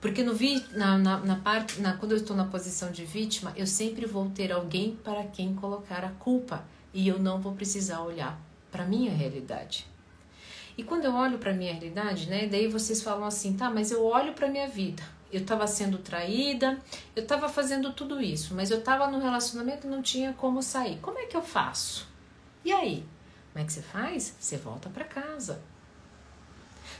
Porque 0.00 0.22
no 0.22 0.32
vi, 0.32 0.64
na, 0.70 0.96
na, 0.96 1.18
na 1.18 1.34
parte, 1.34 1.80
na, 1.80 1.96
quando 1.96 2.12
eu 2.12 2.18
estou 2.18 2.36
na 2.36 2.44
posição 2.44 2.92
de 2.92 3.04
vítima, 3.04 3.52
eu 3.56 3.66
sempre 3.66 4.06
vou 4.06 4.30
ter 4.30 4.52
alguém 4.52 4.94
para 5.02 5.24
quem 5.24 5.52
colocar 5.52 6.04
a 6.04 6.10
culpa 6.10 6.64
e 6.92 7.08
eu 7.08 7.18
não 7.18 7.40
vou 7.40 7.52
precisar 7.52 8.02
olhar 8.02 8.40
para 8.70 8.84
minha 8.84 9.10
realidade. 9.10 9.88
E 10.78 10.84
quando 10.84 11.04
eu 11.06 11.12
olho 11.12 11.36
para 11.38 11.52
minha 11.52 11.72
realidade, 11.72 12.30
né, 12.30 12.46
daí 12.46 12.68
vocês 12.68 13.02
falam 13.02 13.24
assim, 13.24 13.56
tá, 13.56 13.68
mas 13.68 13.90
eu 13.90 14.04
olho 14.04 14.34
para 14.34 14.46
minha 14.46 14.68
vida. 14.68 15.02
Eu 15.32 15.40
estava 15.40 15.66
sendo 15.66 15.98
traída, 15.98 16.78
eu 17.16 17.24
estava 17.24 17.48
fazendo 17.48 17.92
tudo 17.92 18.22
isso, 18.22 18.54
mas 18.54 18.70
eu 18.70 18.78
estava 18.78 19.08
no 19.08 19.18
relacionamento 19.18 19.88
não 19.88 20.00
tinha 20.00 20.32
como 20.32 20.62
sair. 20.62 21.00
Como 21.00 21.18
é 21.18 21.26
que 21.26 21.36
eu 21.36 21.42
faço? 21.42 22.06
E 22.64 22.72
aí? 22.72 23.04
Como 23.54 23.62
é 23.62 23.66
que 23.68 23.72
você 23.72 23.82
faz? 23.82 24.34
Você 24.40 24.56
volta 24.56 24.90
para 24.90 25.04
casa. 25.04 25.62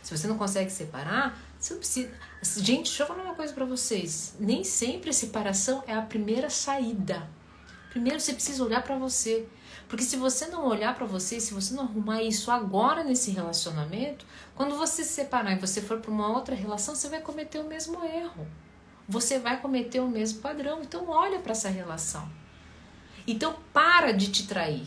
Se 0.01 0.17
você 0.17 0.29
não 0.29 0.38
consegue 0.38 0.71
separar, 0.71 1.37
você 1.59 1.75
não 1.75 1.81
precisa. 1.81 2.12
Gente, 2.59 2.85
deixa 2.85 3.03
eu 3.03 3.09
falar 3.09 3.25
uma 3.25 3.35
coisa 3.35 3.53
para 3.53 3.64
vocês. 3.64 4.37
Nem 4.38 4.62
sempre 4.62 5.11
a 5.11 5.12
separação 5.12 5.83
é 5.85 5.93
a 5.93 6.03
primeira 6.03 6.49
saída. 6.49 7.29
Primeiro 7.90 8.21
você 8.21 8.33
precisa 8.33 8.62
olhar 8.62 8.85
para 8.85 8.97
você. 8.97 9.49
Porque 9.88 10.05
se 10.05 10.17
você 10.17 10.47
não 10.47 10.64
olhar 10.64 10.95
para 10.95 11.07
você, 11.07 11.40
se 11.40 11.53
você 11.53 11.75
não 11.75 11.83
arrumar 11.83 12.23
isso 12.23 12.53
agora 12.53 13.03
nesse 13.03 13.33
relacionamento, 13.33 14.25
quando 14.55 14.77
você 14.77 15.03
se 15.03 15.12
separar 15.12 15.55
e 15.55 15.59
você 15.59 15.83
for 15.83 15.99
para 15.99 16.11
uma 16.12 16.29
outra 16.29 16.55
relação, 16.55 16.95
você 16.95 17.09
vai 17.09 17.21
cometer 17.21 17.59
o 17.59 17.69
mesmo 17.69 18.05
erro. 18.05 18.47
Você 19.09 19.40
vai 19.40 19.61
cometer 19.61 19.99
o 19.99 20.09
mesmo 20.09 20.40
padrão. 20.40 20.83
Então 20.83 21.09
olha 21.09 21.40
para 21.40 21.51
essa 21.51 21.69
relação. 21.69 22.31
Então 23.27 23.57
para 23.73 24.12
de 24.12 24.31
te 24.31 24.47
trair. 24.47 24.87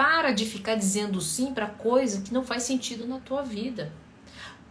Para 0.00 0.32
de 0.32 0.46
ficar 0.46 0.76
dizendo 0.76 1.20
sim 1.20 1.52
para 1.52 1.66
coisa 1.66 2.22
que 2.22 2.32
não 2.32 2.42
faz 2.42 2.62
sentido 2.62 3.06
na 3.06 3.20
tua 3.20 3.42
vida. 3.42 3.92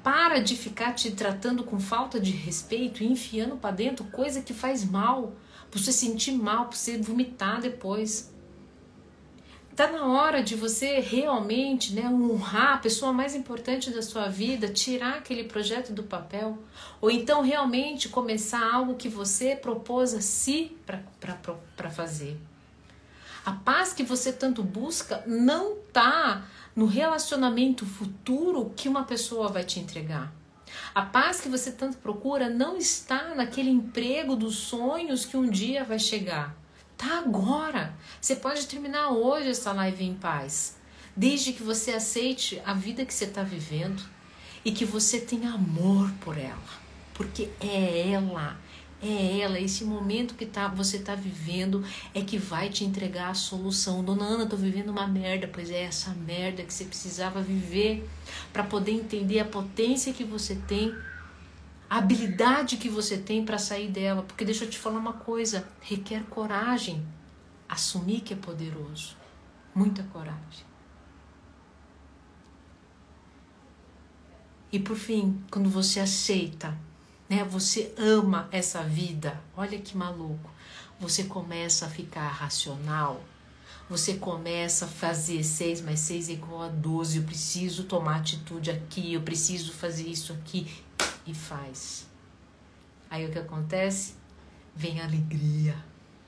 Para 0.02 0.40
de 0.40 0.56
ficar 0.56 0.94
te 0.94 1.12
tratando 1.12 1.64
com 1.64 1.80
falta 1.80 2.20
de 2.20 2.32
respeito 2.32 3.04
e 3.04 3.12
enfiando 3.12 3.56
para 3.56 3.76
dentro 3.76 4.06
coisa 4.06 4.42
que 4.42 4.56
faz 4.56 4.84
mal, 4.84 5.36
para 5.70 5.80
você 5.80 5.92
sentir 5.92 6.32
mal, 6.32 6.66
para 6.66 6.76
você 6.76 6.98
vomitar 6.98 7.62
depois. 7.62 8.34
Tá 9.76 9.92
na 9.92 10.08
hora 10.08 10.42
de 10.42 10.56
você 10.56 11.00
realmente 11.00 11.94
né, 11.94 12.10
honrar 12.10 12.74
a 12.74 12.80
pessoa 12.80 13.14
mais 13.14 13.36
importante 13.36 13.92
da 13.92 14.02
sua 14.02 14.30
vida, 14.30 14.68
tirar 14.70 15.20
aquele 15.20 15.44
projeto 15.44 15.94
do 15.94 16.02
papel, 16.02 16.58
ou 17.00 17.12
então 17.12 17.44
realmente 17.44 18.10
começar 18.10 18.68
algo 18.74 18.96
que 18.96 19.08
você 19.08 19.56
propôs 19.56 20.16
a 20.16 20.22
si 20.22 20.76
para 20.88 21.92
fazer. 21.92 22.36
A 23.50 23.54
paz 23.54 23.94
que 23.94 24.04
você 24.04 24.32
tanto 24.32 24.62
busca 24.62 25.24
não 25.26 25.74
está 25.74 26.46
no 26.76 26.86
relacionamento 26.86 27.84
futuro 27.84 28.72
que 28.76 28.88
uma 28.88 29.06
pessoa 29.06 29.48
vai 29.48 29.64
te 29.64 29.80
entregar. 29.80 30.32
A 30.94 31.02
paz 31.02 31.42
que 31.42 31.50
você 31.50 31.72
tanto 31.72 31.98
procura 31.98 32.48
não 32.48 32.78
está 32.78 33.34
naquele 33.34 33.72
emprego 33.72 34.36
dos 34.36 34.56
sonhos 34.56 35.26
que 35.26 35.36
um 35.36 35.50
dia 35.50 35.84
vai 35.84 35.98
chegar. 35.98 36.56
Tá 36.96 37.18
agora. 37.18 37.96
Você 38.22 38.36
pode 38.36 38.68
terminar 38.68 39.10
hoje 39.10 39.50
essa 39.50 39.74
live 39.74 40.06
em 40.06 40.14
paz, 40.14 40.78
desde 41.16 41.52
que 41.52 41.64
você 41.64 41.94
aceite 41.94 42.62
a 42.64 42.76
vida 42.76 43.04
que 43.04 43.12
você 43.16 43.26
está 43.26 43.42
vivendo 43.42 44.04
e 44.64 44.72
que 44.72 44.86
você 44.86 45.20
tenha 45.20 45.54
amor 45.54 46.12
por 46.22 46.38
ela, 46.38 46.70
porque 47.16 47.50
é 47.60 48.12
ela 48.12 48.60
é 49.02 49.40
ela, 49.40 49.60
esse 49.60 49.86
momento 49.86 50.36
que 50.36 50.46
tá, 50.46 50.68
você 50.68 50.98
está 50.98 51.16
vivendo 51.16 51.84
é 52.14 52.22
que 52.22 52.38
vai 52.38 52.70
te 52.70 52.84
entregar 52.84 53.30
a 53.30 53.34
solução. 53.34 54.04
Dona 54.04 54.26
Ana, 54.26 54.46
tô 54.46 54.58
vivendo 54.58 54.90
uma 54.90 55.08
merda, 55.08 55.50
pois 55.52 55.70
é 55.70 55.84
essa 55.84 56.12
merda 56.12 56.64
que 56.64 56.74
você 56.74 56.84
precisava 56.84 57.42
viver 57.42 58.08
para 58.52 58.64
poder 58.64 58.92
entender 58.92 59.40
a 59.40 59.46
potência 59.46 60.12
que 60.12 60.24
você 60.24 60.56
tem, 60.68 60.94
a 61.90 61.98
habilidade 61.98 62.78
que 62.78 62.90
você 62.90 63.18
tem 63.18 63.46
para 63.46 63.58
sair 63.58 63.88
dela. 63.90 64.24
Porque 64.24 64.44
deixa 64.44 64.66
eu 64.66 64.70
te 64.70 64.78
falar 64.78 65.00
uma 65.00 65.14
coisa, 65.14 65.68
requer 65.82 66.24
coragem 66.26 67.06
assumir 67.70 68.22
que 68.22 68.34
é 68.34 68.38
poderoso. 68.38 69.16
Muita 69.74 70.04
coragem. 70.04 70.68
E 74.72 74.80
por 74.80 74.98
fim, 74.98 75.42
quando 75.50 75.70
você 75.70 76.00
aceita 76.00 76.89
né? 77.30 77.44
Você 77.44 77.94
ama 77.98 78.50
essa 78.52 78.84
vida. 78.84 79.40
Olha 79.56 79.80
que 79.80 79.96
maluco. 79.96 80.50
Você 81.00 81.26
começa 81.26 81.86
a 81.86 81.90
ficar 81.90 82.28
racional. 82.28 83.22
Você 83.90 84.16
começa 84.16 84.86
a 84.86 84.88
fazer 84.88 85.44
6 85.44 85.82
mais 85.82 86.00
6 86.02 86.30
é 86.30 86.34
igual 86.34 86.64
a 86.64 86.68
12. 86.68 87.20
Eu 87.20 87.24
preciso 87.24 87.84
tomar 87.84 88.18
atitude 88.18 88.72
aqui, 88.72 89.14
eu 89.14 89.22
preciso 89.22 89.72
fazer 89.72 90.08
isso 90.08 90.34
aqui. 90.34 90.68
E 91.26 91.34
faz. 91.34 92.08
Aí 93.10 93.26
o 93.26 93.32
que 93.32 93.40
acontece? 93.40 94.16
Vem 94.76 95.00
alegria. 95.00 95.76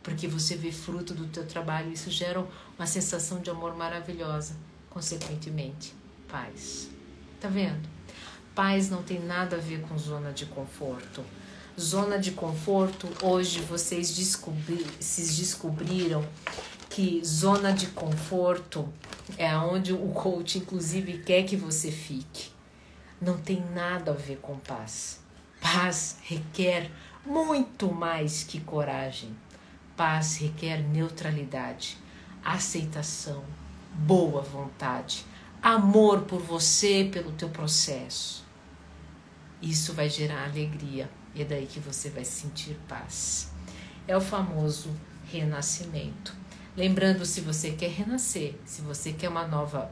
Porque 0.03 0.27
você 0.27 0.55
vê 0.55 0.71
fruto 0.71 1.13
do 1.13 1.27
teu 1.27 1.45
trabalho. 1.45 1.91
Isso 1.91 2.09
gera 2.09 2.45
uma 2.77 2.87
sensação 2.87 3.39
de 3.39 3.49
amor 3.49 3.75
maravilhosa. 3.75 4.55
Consequentemente, 4.89 5.93
paz. 6.27 6.89
Tá 7.39 7.47
vendo? 7.47 7.87
Paz 8.53 8.89
não 8.89 9.01
tem 9.01 9.19
nada 9.19 9.55
a 9.55 9.59
ver 9.59 9.81
com 9.81 9.97
zona 9.97 10.31
de 10.31 10.45
conforto. 10.45 11.23
Zona 11.79 12.19
de 12.19 12.31
conforto, 12.31 13.07
hoje 13.23 13.61
vocês 13.61 14.13
descobri, 14.13 14.85
se 14.99 15.21
descobriram 15.21 16.25
que 16.89 17.23
zona 17.23 17.71
de 17.71 17.87
conforto 17.87 18.91
é 19.37 19.55
onde 19.55 19.93
o 19.93 20.09
coach, 20.09 20.57
inclusive, 20.57 21.19
quer 21.19 21.43
que 21.43 21.55
você 21.55 21.89
fique. 21.89 22.51
Não 23.21 23.37
tem 23.37 23.63
nada 23.73 24.11
a 24.11 24.15
ver 24.15 24.37
com 24.41 24.57
paz. 24.57 25.21
Paz 25.61 26.17
requer 26.23 26.91
muito 27.25 27.89
mais 27.93 28.43
que 28.43 28.59
coragem. 28.59 29.33
Paz 29.95 30.37
requer 30.37 30.81
neutralidade, 30.81 31.97
aceitação, 32.43 33.43
boa 33.93 34.41
vontade, 34.41 35.25
amor 35.61 36.21
por 36.21 36.41
você, 36.41 37.07
pelo 37.11 37.31
teu 37.33 37.49
processo. 37.49 38.43
Isso 39.61 39.93
vai 39.93 40.09
gerar 40.09 40.45
alegria 40.45 41.07
E 41.35 41.43
é 41.43 41.45
daí 41.45 41.67
que 41.67 41.79
você 41.79 42.09
vai 42.09 42.25
sentir 42.25 42.77
paz. 42.89 43.51
É 44.07 44.17
o 44.17 44.21
famoso 44.21 44.89
renascimento. 45.25 46.35
Lembrando, 46.75 47.25
se 47.25 47.41
você 47.41 47.71
quer 47.71 47.89
renascer, 47.89 48.55
se 48.65 48.81
você 48.81 49.13
quer 49.13 49.29
uma 49.29 49.47
nova, 49.47 49.91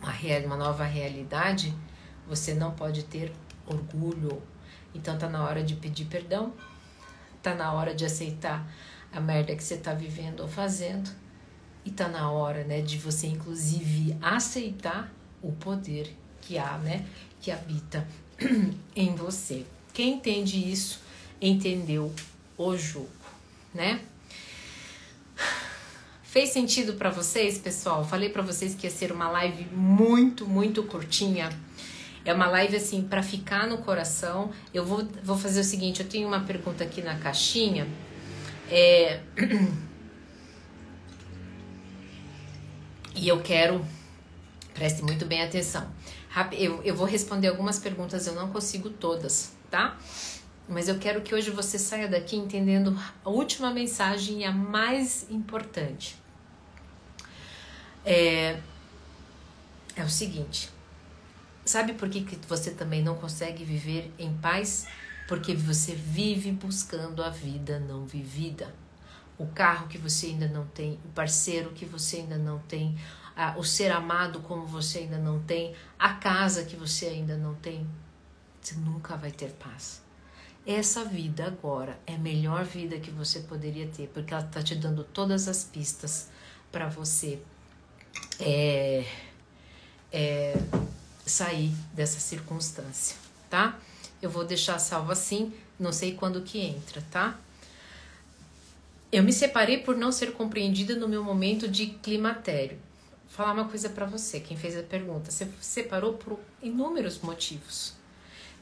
uma, 0.00 0.12
real, 0.12 0.42
uma 0.44 0.56
nova 0.56 0.84
realidade, 0.84 1.74
você 2.28 2.54
não 2.54 2.72
pode 2.72 3.04
ter 3.04 3.32
orgulho. 3.66 4.42
Então 4.94 5.16
tá 5.18 5.28
na 5.28 5.44
hora 5.44 5.62
de 5.64 5.74
pedir 5.74 6.04
perdão, 6.04 6.52
tá 7.42 7.54
na 7.54 7.72
hora 7.72 7.94
de 7.94 8.04
aceitar 8.04 8.68
a 9.12 9.20
merda 9.20 9.56
que 9.56 9.64
você 9.64 9.76
tá 9.78 9.94
vivendo 9.94 10.40
ou 10.40 10.48
fazendo, 10.48 11.10
e 11.86 11.90
tá 11.92 12.08
na 12.08 12.30
hora, 12.32 12.64
né, 12.64 12.80
de 12.80 12.98
você 12.98 13.28
inclusive 13.28 14.16
aceitar 14.20 15.10
o 15.40 15.52
poder 15.52 16.12
que 16.42 16.58
há, 16.58 16.76
né, 16.78 17.06
que 17.40 17.52
habita 17.52 18.06
em 18.94 19.14
você. 19.14 19.64
Quem 19.94 20.14
entende 20.14 20.70
isso 20.70 21.00
entendeu 21.40 22.12
o 22.58 22.76
jogo, 22.76 23.08
né? 23.72 24.00
Fez 26.24 26.50
sentido 26.50 26.94
para 26.94 27.08
vocês, 27.08 27.56
pessoal? 27.56 28.04
Falei 28.04 28.28
para 28.28 28.42
vocês 28.42 28.74
que 28.74 28.86
ia 28.86 28.90
ser 28.90 29.12
uma 29.12 29.30
live 29.30 29.64
muito, 29.72 30.46
muito 30.46 30.82
curtinha. 30.82 31.48
É 32.24 32.34
uma 32.34 32.48
live 32.48 32.76
assim 32.76 33.02
para 33.02 33.22
ficar 33.22 33.66
no 33.66 33.78
coração. 33.78 34.50
Eu 34.74 34.84
vou, 34.84 35.06
vou 35.22 35.38
fazer 35.38 35.60
o 35.60 35.64
seguinte: 35.64 36.00
eu 36.02 36.08
tenho 36.08 36.26
uma 36.26 36.40
pergunta 36.40 36.84
aqui 36.84 37.00
na 37.00 37.16
caixinha. 37.16 37.86
É... 38.68 39.20
E 43.16 43.28
eu 43.28 43.42
quero, 43.42 43.84
preste 44.74 45.02
muito 45.02 45.24
bem 45.24 45.42
atenção. 45.42 45.90
Eu, 46.52 46.82
eu 46.82 46.94
vou 46.94 47.06
responder 47.06 47.48
algumas 47.48 47.78
perguntas, 47.78 48.26
eu 48.26 48.34
não 48.34 48.52
consigo 48.52 48.90
todas, 48.90 49.52
tá? 49.70 49.96
Mas 50.68 50.86
eu 50.88 50.98
quero 50.98 51.22
que 51.22 51.34
hoje 51.34 51.50
você 51.50 51.78
saia 51.78 52.06
daqui 52.06 52.36
entendendo 52.36 52.96
a 53.24 53.30
última 53.30 53.72
mensagem 53.72 54.40
e 54.40 54.44
a 54.44 54.52
mais 54.52 55.26
importante 55.30 56.16
é, 58.06 58.60
é 59.96 60.04
o 60.04 60.08
seguinte: 60.08 60.68
sabe 61.64 61.94
por 61.94 62.08
que, 62.08 62.22
que 62.22 62.36
você 62.46 62.70
também 62.70 63.02
não 63.02 63.16
consegue 63.16 63.64
viver 63.64 64.12
em 64.18 64.32
paz? 64.34 64.86
Porque 65.26 65.54
você 65.54 65.92
vive 65.92 66.52
buscando 66.52 67.22
a 67.22 67.30
vida 67.30 67.80
não 67.80 68.06
vivida. 68.06 68.72
O 69.38 69.46
carro 69.46 69.88
que 69.88 69.98
você 69.98 70.26
ainda 70.26 70.48
não 70.48 70.66
tem, 70.66 70.98
o 71.04 71.08
parceiro 71.08 71.70
que 71.70 71.84
você 71.84 72.18
ainda 72.18 72.38
não 72.38 72.58
tem, 72.60 72.96
o 73.56 73.62
ser 73.62 73.92
amado 73.92 74.40
como 74.40 74.66
você 74.66 74.98
ainda 75.00 75.18
não 75.18 75.42
tem, 75.42 75.74
a 75.98 76.14
casa 76.14 76.64
que 76.64 76.74
você 76.74 77.06
ainda 77.06 77.36
não 77.36 77.54
tem. 77.54 77.86
Você 78.60 78.74
nunca 78.76 79.16
vai 79.16 79.30
ter 79.30 79.52
paz. 79.52 80.02
Essa 80.66 81.04
vida 81.04 81.46
agora 81.46 81.98
é 82.06 82.14
a 82.14 82.18
melhor 82.18 82.64
vida 82.64 82.98
que 82.98 83.10
você 83.10 83.40
poderia 83.40 83.86
ter, 83.86 84.08
porque 84.08 84.34
ela 84.34 84.44
está 84.44 84.62
te 84.62 84.74
dando 84.74 85.04
todas 85.04 85.46
as 85.46 85.62
pistas 85.62 86.28
para 86.72 86.88
você 86.88 87.40
é, 88.40 89.04
é, 90.10 90.54
sair 91.24 91.72
dessa 91.92 92.18
circunstância, 92.18 93.16
tá? 93.48 93.78
Eu 94.20 94.28
vou 94.28 94.44
deixar 94.44 94.78
salvo 94.78 95.12
assim, 95.12 95.54
não 95.78 95.92
sei 95.92 96.14
quando 96.14 96.42
que 96.42 96.58
entra, 96.58 97.00
tá? 97.10 97.38
Eu 99.12 99.22
me 99.22 99.32
separei 99.32 99.78
por 99.78 99.96
não 99.96 100.10
ser 100.10 100.32
compreendida 100.32 100.96
no 100.96 101.08
meu 101.08 101.22
momento 101.22 101.68
de 101.68 101.86
climatério. 101.86 102.78
Vou 103.26 103.36
falar 103.36 103.52
uma 103.52 103.68
coisa 103.68 103.88
para 103.88 104.04
você, 104.04 104.40
quem 104.40 104.56
fez 104.56 104.76
a 104.76 104.82
pergunta. 104.82 105.30
Você 105.30 105.44
se 105.44 105.52
separou 105.60 106.14
por 106.14 106.40
inúmeros 106.62 107.20
motivos. 107.20 107.94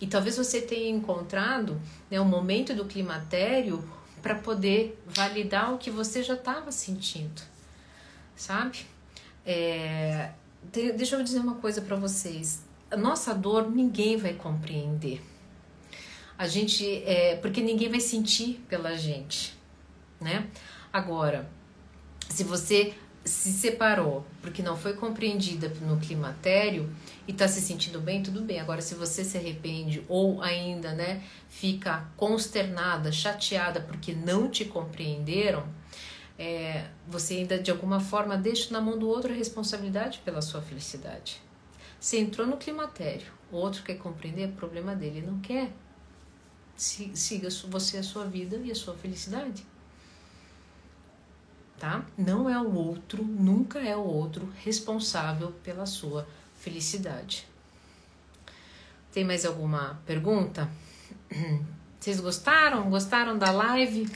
E 0.01 0.07
talvez 0.07 0.37
você 0.37 0.61
tenha 0.61 0.91
encontrado 0.91 1.81
né, 2.11 2.21
o 2.21 2.25
momento 2.25 2.75
do 2.75 2.85
climatério 2.85 3.83
para 4.21 4.35
poder 4.35 4.99
validar 5.07 5.73
o 5.73 5.79
que 5.79 5.91
você 5.91 6.23
já 6.23 6.35
estava 6.35 6.73
sentindo, 6.73 7.43
sabe? 8.35 8.87
É, 9.45 10.31
deixa 10.97 11.17
eu 11.17 11.23
dizer 11.23 11.41
uma 11.41 11.57
coisa 11.57 11.81
para 11.83 11.97
vocês. 11.97 12.63
A 12.91 12.97
nossa 12.97 13.35
dor 13.35 13.71
ninguém 13.71 14.17
vai 14.17 14.33
compreender. 14.33 15.23
A 16.37 16.49
gente, 16.49 17.03
é, 17.05 17.37
porque 17.37 17.61
ninguém 17.61 17.89
vai 17.89 18.01
sentir 18.01 18.65
pela 18.69 18.97
gente, 18.97 19.57
né? 20.25 20.49
Agora, 20.93 21.49
se 22.29 22.43
você 22.43 22.95
se 23.25 23.53
separou 23.53 24.27
porque 24.43 24.63
não 24.63 24.77
foi 24.77 24.93
compreendida 24.95 25.69
no 25.81 25.99
climatério 25.99 26.95
e 27.27 27.33
está 27.33 27.49
se 27.49 27.61
sentindo 27.61 28.01
bem, 28.01 28.23
tudo 28.23 28.43
bem. 28.43 28.61
Agora, 28.61 28.83
se 28.83 28.95
você 28.95 29.25
se 29.25 29.39
arrepende 29.39 30.05
ou 30.09 30.43
ainda, 30.43 30.93
né, 30.93 31.23
fica 31.49 32.07
consternada, 32.17 33.11
chateada 33.11 33.81
porque 33.81 34.13
não 34.13 34.51
te 34.51 34.65
compreenderam, 34.65 35.67
é, 36.39 36.87
você 37.09 37.35
ainda 37.35 37.59
de 37.59 37.71
alguma 37.71 38.01
forma 38.01 38.37
deixa 38.37 38.73
na 38.73 38.81
mão 38.81 38.99
do 38.99 39.09
outro 39.09 39.33
a 39.33 39.37
responsabilidade 39.37 40.21
pela 40.25 40.43
sua 40.43 40.61
felicidade. 40.61 41.41
Você 41.99 42.19
entrou 42.19 42.47
no 42.47 42.59
climatério, 42.59 43.33
o 43.51 43.57
outro 43.57 43.83
quer 43.83 43.95
compreender, 43.95 44.43
é 44.43 44.49
problema 44.49 44.95
dele, 44.95 45.19
ele 45.19 45.27
não 45.27 45.41
quer. 45.41 45.73
Siga 46.77 47.49
você 47.69 47.99
a 47.99 48.03
sua 48.03 48.27
vida 48.27 48.61
e 48.63 48.71
a 48.71 48.75
sua 48.75 48.95
felicidade. 48.95 49.65
Tá? 51.85 52.03
Não 52.17 52.49
é 52.49 52.59
o 52.59 52.75
outro, 52.75 53.23
nunca 53.23 53.79
é 53.79 53.95
o 53.95 54.01
outro 54.01 54.51
responsável 54.65 55.53
pela 55.63 55.85
sua 55.85 56.27
felicidade. 56.59 57.47
Tem 59.13 59.23
mais 59.23 59.45
alguma 59.45 60.01
pergunta? 60.07 60.67
Vocês 62.01 62.21
gostaram? 62.21 62.89
Gostaram 62.89 63.37
da 63.37 63.51
live? 63.51 64.11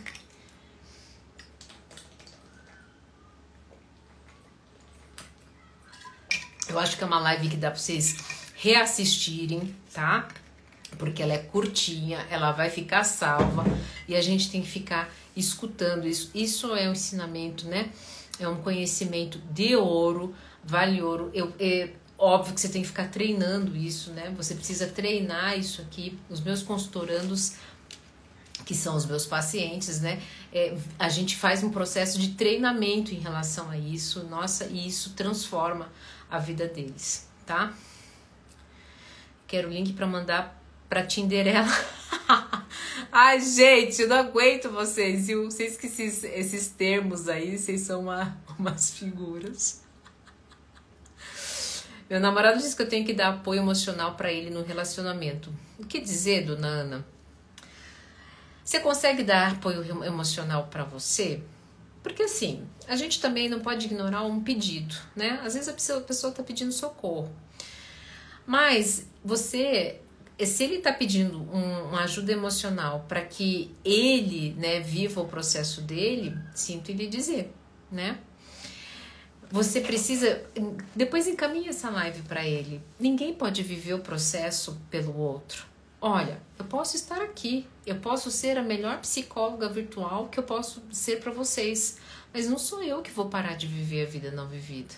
Eu 6.70 6.78
acho 6.78 6.96
que 6.96 7.04
é 7.04 7.06
uma 7.06 7.20
live 7.20 7.50
que 7.50 7.56
dá 7.58 7.70
pra 7.70 7.78
vocês 7.78 8.16
reassistirem, 8.54 9.76
tá? 9.92 10.26
Porque 10.96 11.22
ela 11.22 11.34
é 11.34 11.38
curtinha, 11.38 12.26
ela 12.30 12.50
vai 12.50 12.70
ficar 12.70 13.04
salva 13.04 13.64
e 14.06 14.16
a 14.16 14.22
gente 14.22 14.50
tem 14.50 14.62
que 14.62 14.68
ficar 14.68 15.10
escutando 15.38 16.06
isso. 16.06 16.30
Isso 16.34 16.74
é 16.74 16.88
um 16.88 16.92
ensinamento, 16.92 17.66
né? 17.66 17.90
É 18.38 18.48
um 18.48 18.62
conhecimento 18.62 19.38
de 19.50 19.76
ouro, 19.76 20.34
vale 20.64 21.00
ouro. 21.02 21.30
Eu, 21.32 21.52
é, 21.58 21.90
óbvio 22.18 22.54
que 22.54 22.60
você 22.60 22.68
tem 22.68 22.82
que 22.82 22.88
ficar 22.88 23.08
treinando 23.08 23.76
isso, 23.76 24.10
né? 24.12 24.32
Você 24.36 24.54
precisa 24.54 24.86
treinar 24.86 25.58
isso 25.58 25.80
aqui. 25.80 26.18
Os 26.28 26.40
meus 26.40 26.62
consultorandos 26.62 27.54
que 28.64 28.74
são 28.74 28.96
os 28.96 29.06
meus 29.06 29.24
pacientes, 29.24 30.00
né? 30.00 30.20
É, 30.52 30.76
a 30.98 31.08
gente 31.08 31.36
faz 31.36 31.62
um 31.62 31.70
processo 31.70 32.18
de 32.18 32.30
treinamento 32.30 33.14
em 33.14 33.18
relação 33.18 33.70
a 33.70 33.78
isso, 33.78 34.24
nossa, 34.24 34.66
e 34.66 34.86
isso 34.86 35.14
transforma 35.14 35.90
a 36.30 36.38
vida 36.38 36.66
deles, 36.66 37.26
tá? 37.46 37.72
Quero 39.46 39.68
o 39.68 39.72
link 39.72 39.94
para 39.94 40.06
mandar 40.06 40.62
pra 40.88 41.06
Tinderela. 41.06 41.66
Ai, 43.10 43.40
gente, 43.40 44.02
eu 44.02 44.08
não 44.08 44.16
aguento 44.16 44.70
vocês, 44.70 45.28
viu? 45.28 45.44
Vocês 45.50 45.76
que 45.78 45.86
esses, 45.86 46.24
esses 46.24 46.68
termos 46.68 47.28
aí, 47.28 47.56
vocês 47.56 47.80
são 47.80 48.02
uma, 48.02 48.36
umas 48.58 48.90
figuras. 48.90 49.82
Meu 52.08 52.20
namorado 52.20 52.58
disse 52.58 52.76
que 52.76 52.82
eu 52.82 52.88
tenho 52.88 53.06
que 53.06 53.14
dar 53.14 53.28
apoio 53.28 53.60
emocional 53.60 54.14
para 54.14 54.32
ele 54.32 54.50
no 54.50 54.62
relacionamento. 54.62 55.52
O 55.78 55.84
que 55.84 56.00
dizer, 56.00 56.44
dona 56.44 56.68
Ana? 56.68 57.06
Você 58.62 58.80
consegue 58.80 59.22
dar 59.22 59.52
apoio 59.52 59.82
emocional 60.04 60.68
para 60.70 60.84
você? 60.84 61.42
Porque 62.02 62.24
assim, 62.24 62.66
a 62.86 62.96
gente 62.96 63.20
também 63.20 63.48
não 63.48 63.60
pode 63.60 63.86
ignorar 63.86 64.22
um 64.22 64.42
pedido, 64.42 64.94
né? 65.16 65.40
Às 65.42 65.54
vezes 65.54 65.68
a 65.68 65.72
pessoa, 65.72 65.98
a 66.00 66.02
pessoa 66.02 66.32
tá 66.32 66.42
pedindo 66.42 66.72
socorro. 66.72 67.34
Mas 68.46 69.06
você, 69.24 70.00
se 70.46 70.64
ele 70.64 70.78
tá 70.78 70.92
pedindo 70.92 71.38
um, 71.52 71.88
uma 71.88 72.04
ajuda 72.04 72.32
emocional 72.32 73.04
para 73.08 73.22
que 73.22 73.74
ele, 73.84 74.54
né, 74.54 74.80
viva 74.80 75.20
o 75.20 75.26
processo 75.26 75.80
dele, 75.82 76.36
sinto 76.54 76.92
lhe 76.92 77.08
dizer, 77.08 77.52
né? 77.90 78.18
Você 79.50 79.80
precisa 79.80 80.44
depois 80.94 81.26
encaminha 81.26 81.70
essa 81.70 81.88
live 81.88 82.22
para 82.22 82.46
ele. 82.46 82.82
Ninguém 83.00 83.32
pode 83.32 83.62
viver 83.62 83.94
o 83.94 84.00
processo 84.00 84.78
pelo 84.90 85.16
outro. 85.16 85.66
Olha, 86.00 86.40
eu 86.56 86.64
posso 86.64 86.94
estar 86.94 87.20
aqui, 87.22 87.66
eu 87.84 87.96
posso 87.96 88.30
ser 88.30 88.56
a 88.56 88.62
melhor 88.62 89.00
psicóloga 89.00 89.68
virtual 89.68 90.28
que 90.28 90.38
eu 90.38 90.44
posso 90.44 90.80
ser 90.92 91.18
para 91.18 91.32
vocês, 91.32 91.98
mas 92.32 92.48
não 92.48 92.58
sou 92.58 92.82
eu 92.84 93.02
que 93.02 93.10
vou 93.10 93.28
parar 93.28 93.56
de 93.56 93.66
viver 93.66 94.06
a 94.06 94.08
vida 94.08 94.30
não 94.30 94.46
vivida. 94.46 94.94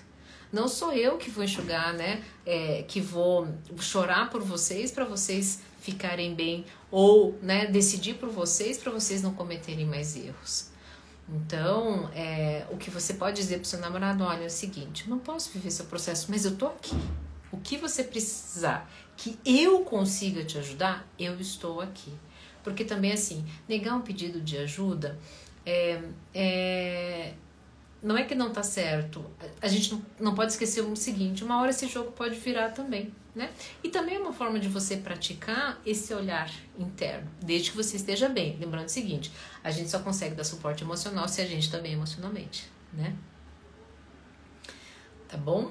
Não 0.53 0.67
sou 0.67 0.93
eu 0.93 1.17
que 1.17 1.31
vou 1.31 1.45
enxugar, 1.45 1.93
né? 1.93 2.23
É, 2.45 2.85
que 2.87 3.01
vou 3.01 3.49
chorar 3.79 4.31
por 4.31 4.43
vocês 4.43 4.91
para 4.91 5.05
vocês 5.05 5.61
ficarem 5.81 6.35
bem 6.35 6.65
ou, 6.91 7.39
né, 7.41 7.67
decidir 7.67 8.15
por 8.15 8.29
vocês 8.29 8.77
para 8.77 8.93
vocês 8.93 9.23
não 9.23 9.33
cometerem 9.33 9.87
mais 9.87 10.17
erros. 10.17 10.71
Então, 11.29 12.11
é, 12.13 12.67
o 12.71 12.77
que 12.77 12.91
você 12.91 13.15
pode 13.15 13.37
dizer 13.37 13.57
para 13.57 13.65
seu 13.65 13.79
namorado, 13.79 14.25
olha, 14.25 14.43
é 14.43 14.47
o 14.47 14.51
seguinte, 14.51 15.09
não 15.09 15.19
posso 15.19 15.51
viver 15.53 15.71
seu 15.71 15.87
processo, 15.87 16.27
mas 16.29 16.45
eu 16.45 16.57
tô 16.57 16.67
aqui. 16.67 16.97
O 17.53 17.59
que 17.59 17.77
você 17.77 18.03
precisar 18.03 18.91
que 19.17 19.39
eu 19.45 19.81
consiga 19.81 20.45
te 20.45 20.59
ajudar, 20.59 21.07
eu 21.19 21.39
estou 21.41 21.81
aqui. 21.81 22.13
Porque 22.65 22.85
também, 22.85 23.13
assim, 23.13 23.45
negar 23.69 23.97
um 23.97 24.03
pedido 24.03 24.41
de 24.41 24.59
ajuda 24.59 25.19
é, 25.65 26.01
é 26.35 27.35
não 28.03 28.17
é 28.17 28.25
que 28.25 28.35
não 28.35 28.51
tá 28.51 28.63
certo. 28.63 29.25
A 29.61 29.69
gente 29.69 30.01
não 30.19 30.35
pode 30.35 30.53
esquecer 30.53 30.81
o 30.81 30.97
seguinte: 30.97 31.45
uma 31.45 31.61
hora 31.61 31.71
esse 31.71 31.87
jogo 31.87 32.13
pode 32.13 32.37
virar 32.37 32.71
também, 32.71 33.15
né? 33.35 33.51
E 33.85 33.89
também 33.91 34.17
é 34.17 34.19
uma 34.19 34.33
forma 34.33 34.59
de 34.59 34.69
você 34.69 34.97
praticar 34.97 35.81
esse 35.85 36.13
olhar 36.15 36.51
interno, 36.79 37.31
desde 37.43 37.71
que 37.71 37.77
você 37.77 37.97
esteja 37.97 38.29
bem. 38.29 38.57
Lembrando 38.59 38.87
o 38.87 38.91
seguinte: 38.91 39.31
a 39.63 39.71
gente 39.71 39.91
só 39.91 39.99
consegue 39.99 40.35
dar 40.35 40.45
suporte 40.45 40.83
emocional 40.83 41.29
se 41.29 41.41
a 41.43 41.47
gente 41.47 41.65
está 41.65 41.79
bem 41.79 41.93
emocionalmente, 41.93 42.69
né? 42.93 43.15
Tá 45.29 45.37
bom? 45.37 45.71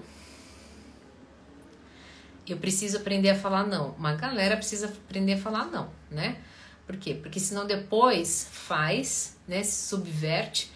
Eu 2.48 2.58
preciso 2.58 2.98
aprender 2.98 3.30
a 3.30 3.36
falar 3.36 3.66
não. 3.66 3.92
Uma 3.92 4.14
galera 4.14 4.56
precisa 4.56 4.88
aprender 4.88 5.34
a 5.34 5.38
falar 5.38 5.66
não, 5.66 5.90
né? 6.10 6.42
Por 6.86 6.98
quê? 6.98 7.14
Porque 7.14 7.40
senão 7.40 7.68
depois 7.68 8.48
faz, 8.52 9.38
né? 9.48 9.64
Se 9.64 9.88
subverte 9.90 10.72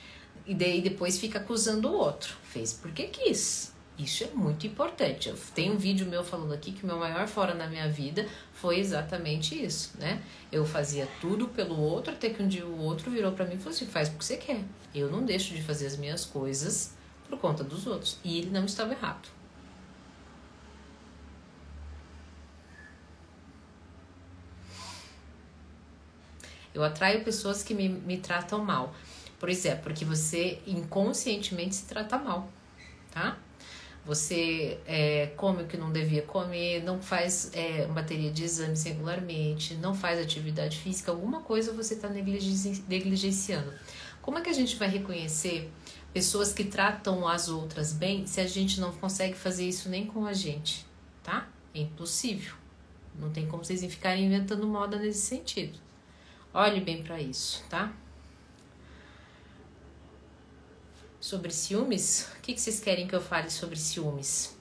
e 0.45 0.53
daí 0.53 0.81
depois 0.81 1.19
fica 1.19 1.39
acusando 1.39 1.89
o 1.89 1.93
outro. 1.93 2.35
Fez 2.43 2.73
porque 2.73 3.03
quis. 3.03 3.73
Isso 3.97 4.23
é 4.23 4.27
muito 4.33 4.65
importante. 4.65 5.29
Eu 5.29 5.37
tenho 5.53 5.73
um 5.73 5.77
vídeo 5.77 6.07
meu 6.07 6.23
falando 6.23 6.53
aqui 6.53 6.71
que 6.71 6.83
o 6.83 6.87
meu 6.87 6.97
maior 6.97 7.27
fora 7.27 7.53
na 7.53 7.67
minha 7.67 7.87
vida 7.87 8.27
foi 8.51 8.79
exatamente 8.79 9.63
isso, 9.63 9.91
né? 9.99 10.21
Eu 10.51 10.65
fazia 10.65 11.07
tudo 11.21 11.47
pelo 11.47 11.79
outro 11.79 12.11
até 12.11 12.29
que 12.29 12.41
um 12.41 12.47
dia 12.47 12.65
o 12.65 12.79
outro 12.79 13.11
virou 13.11 13.31
para 13.33 13.45
mim 13.45 13.53
e 13.53 13.57
falou 13.57 13.71
assim: 13.71 13.85
faz 13.85 14.09
porque 14.09 14.25
você 14.25 14.37
quer. 14.37 14.63
Eu 14.95 15.11
não 15.11 15.23
deixo 15.23 15.53
de 15.53 15.61
fazer 15.61 15.85
as 15.85 15.95
minhas 15.95 16.25
coisas 16.25 16.95
por 17.29 17.37
conta 17.39 17.63
dos 17.63 17.85
outros. 17.85 18.17
E 18.23 18.39
ele 18.39 18.49
não 18.49 18.65
estava 18.65 18.93
errado. 18.93 19.29
Eu 26.73 26.83
atraio 26.83 27.23
pessoas 27.23 27.61
que 27.63 27.75
me, 27.75 27.87
me 27.87 28.17
tratam 28.17 28.63
mal. 28.65 28.95
Por 29.43 29.49
exemplo, 29.49 29.83
porque 29.83 30.05
você 30.05 30.61
inconscientemente 30.65 31.75
se 31.75 31.85
trata 31.85 32.17
mal, 32.17 32.49
tá? 33.11 33.37
Você 34.05 34.79
é, 34.87 35.33
come 35.35 35.63
o 35.63 35.67
que 35.67 35.75
não 35.75 35.91
devia 35.91 36.21
comer, 36.21 36.81
não 36.81 37.01
faz 37.01 37.51
é, 37.53 37.85
bateria 37.87 38.31
de 38.31 38.41
exames 38.41 38.85
regularmente, 38.85 39.73
não 39.75 39.93
faz 39.93 40.17
atividade 40.17 40.77
física, 40.77 41.11
alguma 41.11 41.41
coisa 41.41 41.73
você 41.73 41.95
está 41.95 42.07
negligenciando. 42.07 43.73
Como 44.21 44.37
é 44.37 44.41
que 44.41 44.49
a 44.49 44.53
gente 44.53 44.77
vai 44.77 44.87
reconhecer 44.87 45.69
pessoas 46.13 46.53
que 46.53 46.63
tratam 46.63 47.27
as 47.27 47.49
outras 47.49 47.91
bem 47.91 48.25
se 48.25 48.39
a 48.39 48.47
gente 48.47 48.79
não 48.79 48.93
consegue 48.93 49.33
fazer 49.33 49.67
isso 49.67 49.89
nem 49.89 50.05
com 50.05 50.25
a 50.25 50.31
gente, 50.31 50.85
tá? 51.21 51.49
É 51.75 51.81
impossível. 51.81 52.53
Não 53.19 53.29
tem 53.29 53.45
como 53.45 53.65
vocês 53.65 53.83
ficarem 53.93 54.23
inventando 54.25 54.65
moda 54.65 54.97
nesse 54.97 55.19
sentido. 55.19 55.77
Olhe 56.53 56.79
bem 56.79 57.03
para 57.03 57.19
isso, 57.19 57.61
tá? 57.69 57.93
Sobre 61.23 61.53
ciúmes, 61.53 62.27
o 62.37 62.41
que, 62.41 62.57
vocês 62.57 62.81
querem 62.81 63.07
que 63.07 63.15
eu 63.15 63.21
fale 63.21 63.49
sobre 63.49 63.77
ciúmes? 63.77 64.53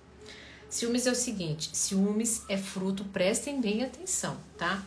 Ciúmes 0.70 1.08
é 1.08 1.10
o 1.10 1.14
seguinte: 1.14 1.70
ciúmes 1.72 2.42
é 2.48 2.56
fruto, 2.56 3.04
prestem 3.06 3.60
bem 3.60 3.82
atenção, 3.82 4.38
tá? 4.56 4.80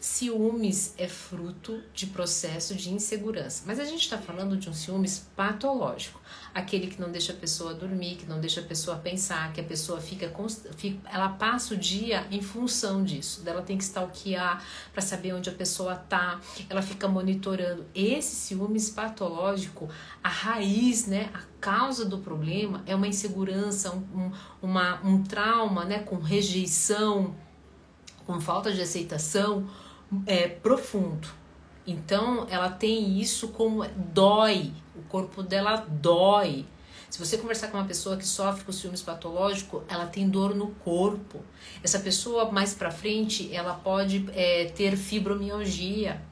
Ciúmes 0.00 0.94
é 0.96 1.06
fruto 1.06 1.82
de 1.92 2.06
processo 2.06 2.74
de 2.74 2.90
insegurança. 2.90 3.64
Mas 3.66 3.78
a 3.78 3.84
gente 3.84 4.00
está 4.00 4.16
falando 4.16 4.56
de 4.56 4.70
um 4.70 4.72
ciúmes 4.72 5.28
patológico. 5.36 6.18
Aquele 6.54 6.86
que 6.86 6.98
não 6.98 7.12
deixa 7.12 7.34
a 7.34 7.36
pessoa 7.36 7.74
dormir, 7.74 8.16
que 8.16 8.24
não 8.24 8.40
deixa 8.40 8.62
a 8.62 8.64
pessoa 8.64 8.96
pensar, 8.96 9.52
que 9.52 9.60
a 9.60 9.64
pessoa 9.64 10.00
fica, 10.00 10.32
ela 11.12 11.28
passa 11.28 11.74
o 11.74 11.76
dia 11.76 12.26
em 12.30 12.40
função 12.40 13.04
disso. 13.04 13.42
Ela 13.44 13.60
tem 13.60 13.76
que 13.76 13.84
stalkear 13.84 14.64
para 14.90 15.02
saber 15.02 15.34
onde 15.34 15.50
a 15.50 15.52
pessoa 15.52 15.94
tá, 15.94 16.40
ela 16.70 16.80
fica 16.80 17.06
monitorando. 17.06 17.84
Esse 17.94 18.34
ciúmes 18.34 18.88
patológico, 18.88 19.86
a 20.24 20.30
raiz, 20.30 21.06
né, 21.06 21.28
a 21.34 21.42
causa 21.60 22.06
do 22.06 22.16
problema 22.16 22.82
é 22.86 22.96
uma 22.96 23.06
insegurança, 23.06 23.94
um, 23.94 24.32
uma, 24.62 24.98
um 25.04 25.22
trauma, 25.22 25.84
né, 25.84 25.98
com 25.98 26.16
rejeição, 26.16 27.36
com 28.26 28.40
falta 28.40 28.72
de 28.72 28.80
aceitação 28.80 29.68
é, 30.26 30.48
profundo. 30.48 31.28
Então, 31.86 32.46
ela 32.50 32.70
tem 32.70 33.18
isso 33.20 33.48
como 33.48 33.84
dói, 33.96 34.72
o 34.94 35.02
corpo 35.02 35.42
dela 35.42 35.76
dói. 35.88 36.66
Se 37.08 37.18
você 37.18 37.36
conversar 37.36 37.68
com 37.68 37.78
uma 37.78 37.86
pessoa 37.86 38.16
que 38.16 38.26
sofre 38.26 38.64
com 38.64 38.70
ciúmes 38.70 39.02
patológico, 39.02 39.82
ela 39.88 40.06
tem 40.06 40.28
dor 40.28 40.54
no 40.54 40.68
corpo. 40.84 41.40
Essa 41.82 41.98
pessoa 41.98 42.50
mais 42.52 42.72
para 42.72 42.90
frente, 42.90 43.52
ela 43.52 43.74
pode 43.74 44.26
é, 44.32 44.66
ter 44.66 44.96
fibromialgia, 44.96 46.22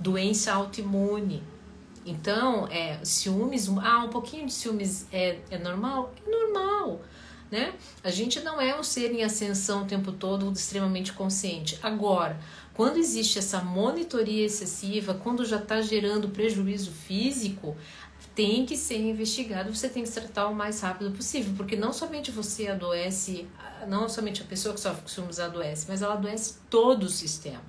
doença 0.00 0.52
autoimune. 0.52 1.42
Então, 2.06 2.66
é, 2.68 2.98
ciúmes, 3.04 3.68
ah, 3.82 4.04
um 4.04 4.08
pouquinho 4.08 4.46
de 4.46 4.52
ciúmes 4.52 5.06
é, 5.12 5.38
é 5.50 5.58
normal? 5.58 6.14
É 6.26 6.30
normal 6.30 7.00
né? 7.54 7.72
A 8.02 8.10
gente 8.10 8.40
não 8.40 8.60
é 8.60 8.78
um 8.78 8.82
ser 8.82 9.12
em 9.12 9.22
ascensão 9.22 9.82
o 9.82 9.86
tempo 9.86 10.10
todo 10.10 10.50
extremamente 10.52 11.12
consciente. 11.12 11.78
Agora, 11.82 12.36
quando 12.74 12.96
existe 12.96 13.38
essa 13.38 13.60
monitoria 13.60 14.44
excessiva, 14.44 15.14
quando 15.14 15.44
já 15.44 15.58
está 15.58 15.80
gerando 15.80 16.28
prejuízo 16.28 16.90
físico, 16.90 17.76
tem 18.34 18.66
que 18.66 18.76
ser 18.76 18.98
investigado, 18.98 19.72
você 19.74 19.88
tem 19.88 20.02
que 20.02 20.08
se 20.08 20.20
tratar 20.20 20.48
o 20.48 20.54
mais 20.54 20.80
rápido 20.80 21.12
possível, 21.12 21.54
porque 21.56 21.76
não 21.76 21.92
somente 21.92 22.32
você 22.32 22.66
adoece, 22.66 23.46
não 23.86 24.08
somente 24.08 24.42
a 24.42 24.44
pessoa 24.44 24.74
que 24.74 24.80
sofre 24.80 25.02
com 25.02 25.08
ciúmes 25.08 25.38
adoece, 25.38 25.86
mas 25.88 26.02
ela 26.02 26.14
adoece 26.14 26.56
todo 26.68 27.04
o 27.04 27.08
sistema. 27.08 27.62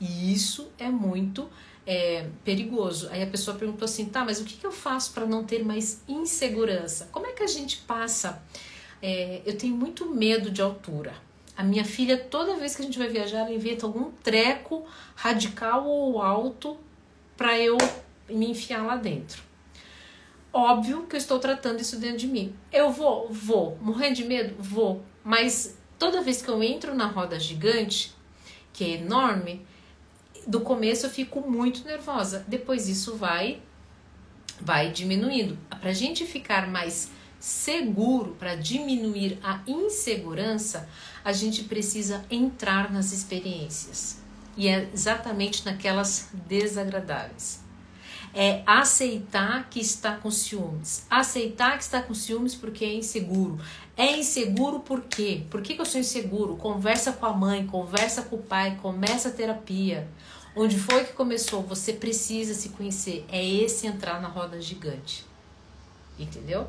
E 0.00 0.32
isso 0.32 0.68
é 0.78 0.88
muito 0.88 1.48
é, 1.86 2.28
perigoso. 2.42 3.08
Aí 3.10 3.22
a 3.22 3.26
pessoa 3.26 3.56
perguntou 3.56 3.84
assim: 3.84 4.06
tá, 4.06 4.24
mas 4.24 4.40
o 4.40 4.44
que, 4.44 4.56
que 4.56 4.66
eu 4.66 4.72
faço 4.72 5.12
para 5.12 5.26
não 5.26 5.44
ter 5.44 5.64
mais 5.64 6.02
insegurança? 6.08 7.08
Como 7.12 7.26
é 7.26 7.32
que 7.32 7.42
a 7.42 7.46
gente 7.46 7.78
passa? 7.78 8.42
É, 9.02 9.42
eu 9.44 9.56
tenho 9.56 9.74
muito 9.74 10.06
medo 10.06 10.50
de 10.50 10.62
altura. 10.62 11.14
A 11.56 11.62
minha 11.62 11.84
filha, 11.84 12.18
toda 12.18 12.56
vez 12.56 12.76
que 12.76 12.82
a 12.82 12.84
gente 12.84 12.98
vai 12.98 13.08
viajar, 13.08 13.38
ela 13.38 13.52
inventa 13.52 13.86
algum 13.86 14.10
treco 14.22 14.84
radical 15.14 15.86
ou 15.86 16.20
alto 16.20 16.76
para 17.36 17.58
eu 17.58 17.78
me 18.28 18.50
enfiar 18.50 18.84
lá 18.84 18.96
dentro. 18.96 19.42
Óbvio 20.52 21.06
que 21.06 21.16
eu 21.16 21.18
estou 21.18 21.38
tratando 21.38 21.80
isso 21.80 21.98
dentro 21.98 22.18
de 22.18 22.26
mim. 22.26 22.54
Eu 22.72 22.90
vou, 22.90 23.28
vou. 23.30 23.76
Morrendo 23.80 24.16
de 24.16 24.24
medo? 24.24 24.54
Vou. 24.58 25.02
Mas 25.24 25.76
toda 25.98 26.22
vez 26.22 26.42
que 26.42 26.48
eu 26.48 26.62
entro 26.62 26.94
na 26.94 27.06
roda 27.06 27.38
gigante, 27.38 28.14
que 28.72 28.84
é 28.84 28.88
enorme, 29.00 29.66
do 30.46 30.60
começo 30.60 31.06
eu 31.06 31.10
fico 31.10 31.40
muito 31.40 31.84
nervosa. 31.84 32.44
Depois 32.46 32.88
isso 32.88 33.16
vai 33.16 33.60
vai 34.60 34.90
diminuindo. 34.90 35.58
Para 35.68 35.90
a 35.90 35.94
gente 35.94 36.24
ficar 36.24 36.66
mais 36.68 37.10
seguro, 37.38 38.36
para 38.38 38.54
diminuir 38.54 39.38
a 39.42 39.60
insegurança, 39.66 40.88
a 41.24 41.32
gente 41.32 41.64
precisa 41.64 42.24
entrar 42.30 42.92
nas 42.92 43.12
experiências. 43.12 44.18
E 44.56 44.68
é 44.68 44.88
exatamente 44.92 45.64
naquelas 45.64 46.30
desagradáveis. 46.32 47.60
É 48.34 48.62
aceitar 48.66 49.68
que 49.70 49.80
está 49.80 50.16
com 50.16 50.30
ciúmes. 50.30 51.06
Aceitar 51.10 51.76
que 51.76 51.84
está 51.84 52.02
com 52.02 52.14
ciúmes 52.14 52.54
porque 52.54 52.84
é 52.84 52.94
inseguro. 52.94 53.58
É 53.96 54.18
inseguro 54.18 54.80
por 54.80 55.02
quê? 55.02 55.44
Por 55.50 55.62
que, 55.62 55.74
que 55.74 55.80
eu 55.80 55.86
sou 55.86 56.00
inseguro? 56.00 56.56
Conversa 56.56 57.12
com 57.12 57.24
a 57.26 57.32
mãe, 57.32 57.66
conversa 57.66 58.22
com 58.22 58.36
o 58.36 58.42
pai, 58.42 58.78
começa 58.82 59.28
a 59.28 59.32
terapia. 59.32 60.06
Onde 60.54 60.78
foi 60.78 61.04
que 61.04 61.12
começou? 61.12 61.62
Você 61.62 61.92
precisa 61.92 62.54
se 62.54 62.70
conhecer. 62.70 63.24
É 63.30 63.44
esse 63.44 63.86
entrar 63.86 64.20
na 64.20 64.28
roda 64.28 64.60
gigante. 64.60 65.24
Entendeu? 66.18 66.66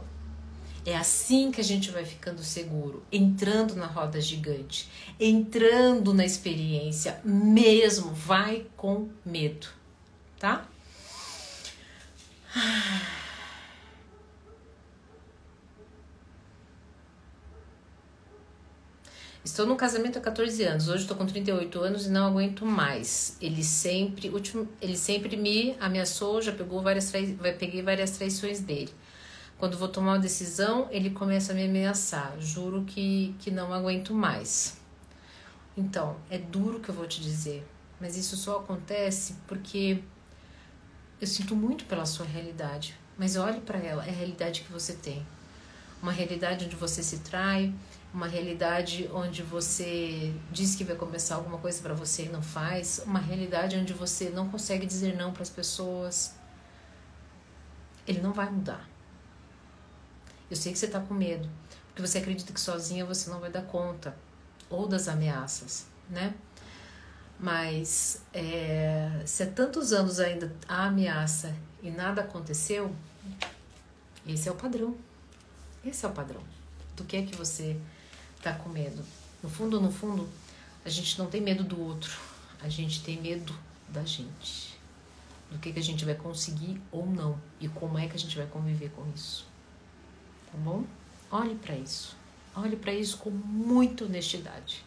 É 0.87 0.95
assim 0.95 1.51
que 1.51 1.59
a 1.59 1.63
gente 1.65 1.91
vai 1.91 2.05
ficando 2.05 2.41
seguro, 2.41 3.03
entrando 3.11 3.75
na 3.75 3.87
roda 3.87 4.21
gigante, 4.21 4.89
entrando 5.19 6.13
na 6.13 6.23
experiência 6.23 7.19
mesmo, 7.25 8.13
vai 8.13 8.65
com 8.77 9.09
medo, 9.25 9.67
tá? 10.39 10.65
Estou 19.43 19.65
no 19.65 19.75
casamento 19.75 20.17
há 20.17 20.21
14 20.21 20.63
anos. 20.63 20.87
Hoje 20.87 21.01
estou 21.01 21.17
com 21.17 21.25
38 21.25 21.79
anos 21.81 22.05
e 22.05 22.09
não 22.09 22.27
aguento 22.27 22.65
mais. 22.65 23.35
Ele 23.41 23.61
sempre, 23.61 24.29
último, 24.29 24.65
ele 24.81 24.95
sempre 24.95 25.35
me 25.35 25.75
ameaçou, 25.81 26.41
já 26.41 26.53
pegou 26.53 26.81
várias, 26.81 27.11
peguei 27.11 27.81
várias 27.81 28.11
traições 28.11 28.61
dele. 28.61 28.93
Quando 29.57 29.77
vou 29.77 29.87
tomar 29.87 30.13
uma 30.13 30.19
decisão, 30.19 30.87
ele 30.91 31.09
começa 31.09 31.51
a 31.51 31.55
me 31.55 31.65
ameaçar. 31.65 32.35
Juro 32.39 32.83
que, 32.83 33.35
que 33.39 33.49
não 33.49 33.73
aguento 33.73 34.13
mais. 34.13 34.77
Então, 35.75 36.15
é 36.29 36.37
duro 36.37 36.79
que 36.79 36.89
eu 36.89 36.95
vou 36.95 37.07
te 37.07 37.21
dizer, 37.21 37.67
mas 37.99 38.17
isso 38.17 38.35
só 38.37 38.57
acontece 38.57 39.35
porque 39.47 40.03
eu 41.19 41.27
sinto 41.27 41.55
muito 41.55 41.85
pela 41.85 42.05
sua 42.05 42.25
realidade. 42.25 42.95
Mas 43.17 43.35
olhe 43.35 43.59
para 43.61 43.79
ela, 43.79 44.05
é 44.05 44.09
a 44.09 44.13
realidade 44.13 44.61
que 44.61 44.71
você 44.71 44.93
tem. 44.93 45.25
uma 46.01 46.11
realidade 46.11 46.65
onde 46.65 46.75
você 46.75 47.01
se 47.01 47.19
trai, 47.19 47.73
uma 48.13 48.27
realidade 48.27 49.09
onde 49.13 49.41
você 49.41 50.33
diz 50.51 50.75
que 50.75 50.83
vai 50.83 50.95
começar 50.95 51.35
alguma 51.35 51.57
coisa 51.57 51.81
para 51.81 51.93
você 51.93 52.25
e 52.25 52.29
não 52.29 52.41
faz, 52.41 53.01
uma 53.05 53.19
realidade 53.19 53.75
onde 53.75 53.93
você 53.93 54.29
não 54.29 54.47
consegue 54.49 54.85
dizer 54.85 55.15
não 55.15 55.33
para 55.33 55.43
as 55.43 55.49
pessoas. 55.49 56.35
Ele 58.07 58.21
não 58.21 58.33
vai 58.33 58.49
mudar. 58.49 58.87
Eu 60.49 60.55
sei 60.55 60.71
que 60.71 60.79
você 60.79 60.85
está 60.85 60.99
com 60.99 61.13
medo, 61.13 61.49
porque 61.87 62.01
você 62.01 62.19
acredita 62.19 62.53
que 62.53 62.61
sozinha 62.61 63.05
você 63.05 63.29
não 63.29 63.39
vai 63.39 63.51
dar 63.51 63.63
conta, 63.63 64.15
ou 64.69 64.87
das 64.87 65.07
ameaças, 65.07 65.87
né? 66.09 66.33
Mas 67.39 68.21
é, 68.33 69.21
se 69.25 69.43
há 69.43 69.47
tantos 69.47 69.93
anos 69.93 70.19
ainda 70.19 70.53
há 70.67 70.85
ameaça 70.85 71.55
e 71.83 71.91
nada 71.91 72.21
aconteceu, 72.21 72.93
esse 74.25 74.49
é 74.49 74.51
o 74.51 74.55
padrão. 74.55 74.97
Esse 75.85 76.05
é 76.05 76.09
o 76.09 76.11
padrão. 76.11 76.41
Do 76.95 77.03
que 77.03 77.17
é 77.17 77.21
que 77.21 77.35
você 77.35 77.79
está 78.37 78.53
com 78.53 78.69
medo? 78.69 79.03
No 79.41 79.49
fundo, 79.49 79.79
no 79.79 79.91
fundo, 79.91 80.27
a 80.83 80.89
gente 80.89 81.17
não 81.19 81.27
tem 81.27 81.39
medo 81.39 81.63
do 81.63 81.79
outro, 81.79 82.19
a 82.61 82.67
gente 82.67 83.03
tem 83.03 83.21
medo 83.21 83.53
da 83.87 84.03
gente. 84.03 84.77
Do 85.51 85.59
que, 85.59 85.71
que 85.71 85.79
a 85.79 85.83
gente 85.83 86.03
vai 86.03 86.15
conseguir 86.15 86.81
ou 86.91 87.05
não 87.05 87.39
e 87.59 87.69
como 87.69 87.97
é 87.97 88.07
que 88.07 88.15
a 88.15 88.19
gente 88.19 88.35
vai 88.35 88.47
conviver 88.47 88.89
com 88.89 89.05
isso. 89.15 89.47
Tá 90.57 90.63
bom? 90.63 90.83
Olhe 91.29 91.53
para 91.53 91.75
isso. 91.75 92.17
Olhe 92.55 92.75
para 92.75 92.91
isso 92.91 93.17
com 93.17 93.29
muita 93.29 94.05
honestidade. 94.05 94.83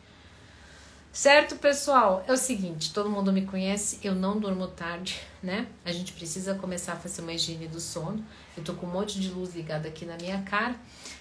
Certo, 1.12 1.56
pessoal? 1.56 2.24
É 2.26 2.32
o 2.32 2.36
seguinte, 2.36 2.92
todo 2.92 3.08
mundo 3.08 3.32
me 3.32 3.44
conhece, 3.44 3.98
eu 4.02 4.14
não 4.14 4.38
durmo 4.38 4.66
tarde, 4.66 5.20
né? 5.42 5.68
A 5.84 5.92
gente 5.92 6.12
precisa 6.12 6.54
começar 6.54 6.94
a 6.94 6.96
fazer 6.96 7.22
uma 7.22 7.32
higiene 7.32 7.68
do 7.68 7.80
sono. 7.80 8.24
Eu 8.56 8.64
tô 8.64 8.74
com 8.74 8.86
um 8.86 8.90
monte 8.90 9.20
de 9.20 9.28
luz 9.28 9.54
ligada 9.54 9.88
aqui 9.88 10.04
na 10.04 10.16
minha 10.16 10.42
cara. 10.42 10.74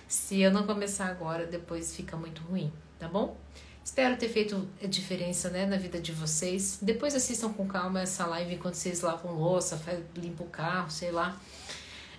Se 0.07 0.41
eu 0.41 0.51
não 0.51 0.65
começar 0.65 1.05
agora, 1.05 1.45
depois 1.45 1.95
fica 1.95 2.17
muito 2.17 2.41
ruim, 2.43 2.71
tá 2.97 3.07
bom? 3.07 3.37
Espero 3.83 4.17
ter 4.17 4.29
feito 4.29 4.67
a 4.83 4.87
diferença, 4.87 5.49
né, 5.49 5.65
na 5.65 5.77
vida 5.77 5.99
de 5.99 6.11
vocês. 6.11 6.79
Depois 6.81 7.13
assistam 7.13 7.53
com 7.53 7.67
calma 7.67 8.01
essa 8.01 8.25
live 8.25 8.55
enquanto 8.55 8.75
vocês 8.75 9.01
lavam 9.01 9.33
louça, 9.33 9.79
limpam 10.15 10.45
o 10.45 10.49
carro, 10.49 10.89
sei 10.89 11.11
lá. 11.11 11.39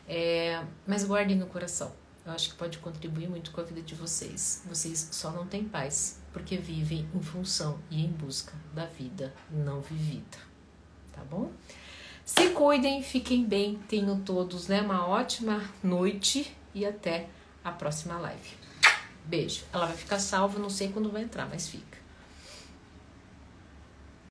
É, 0.09 0.63
mas 0.87 1.05
guardem 1.05 1.37
no 1.37 1.47
coração. 1.47 2.00
Eu 2.25 2.33
acho 2.33 2.51
que 2.51 2.57
pode 2.57 2.79
contribuir 2.79 3.29
muito 3.29 3.51
com 3.51 3.61
a 3.61 3.65
vida 3.65 3.83
de 3.83 3.95
vocês. 3.95 4.63
Vocês 4.67 5.09
só 5.13 5.31
não 5.31 5.47
têm 5.47 5.65
paz 5.65 6.21
porque 6.33 6.57
vivem 6.57 7.09
em 7.15 7.23
função 7.23 7.79
e 7.91 8.05
em 8.05 8.09
busca 8.09 8.53
da 8.75 8.87
vida 8.87 9.35
não 9.51 9.81
vivida. 9.81 10.39
Tá 11.13 11.23
bom? 11.25 11.51
Se 12.25 12.51
cuidem, 12.51 13.03
fiquem 13.03 13.45
bem, 13.45 13.79
tenham 13.89 14.21
todos 14.21 14.69
né, 14.69 14.81
uma 14.83 15.07
ótima 15.09 15.65
noite 15.83 16.57
e 16.75 16.87
até 16.87 17.29
a 17.65 17.73
próxima 17.73 18.19
live. 18.19 18.51
Beijo. 19.25 19.65
Ela 19.73 19.87
vai 19.87 19.97
ficar 19.97 20.19
salva, 20.19 20.59
não 20.59 20.71
sei 20.71 20.89
quando 20.93 21.11
vai 21.11 21.23
entrar, 21.23 21.49
mas 21.49 21.69
fica. 21.69 21.90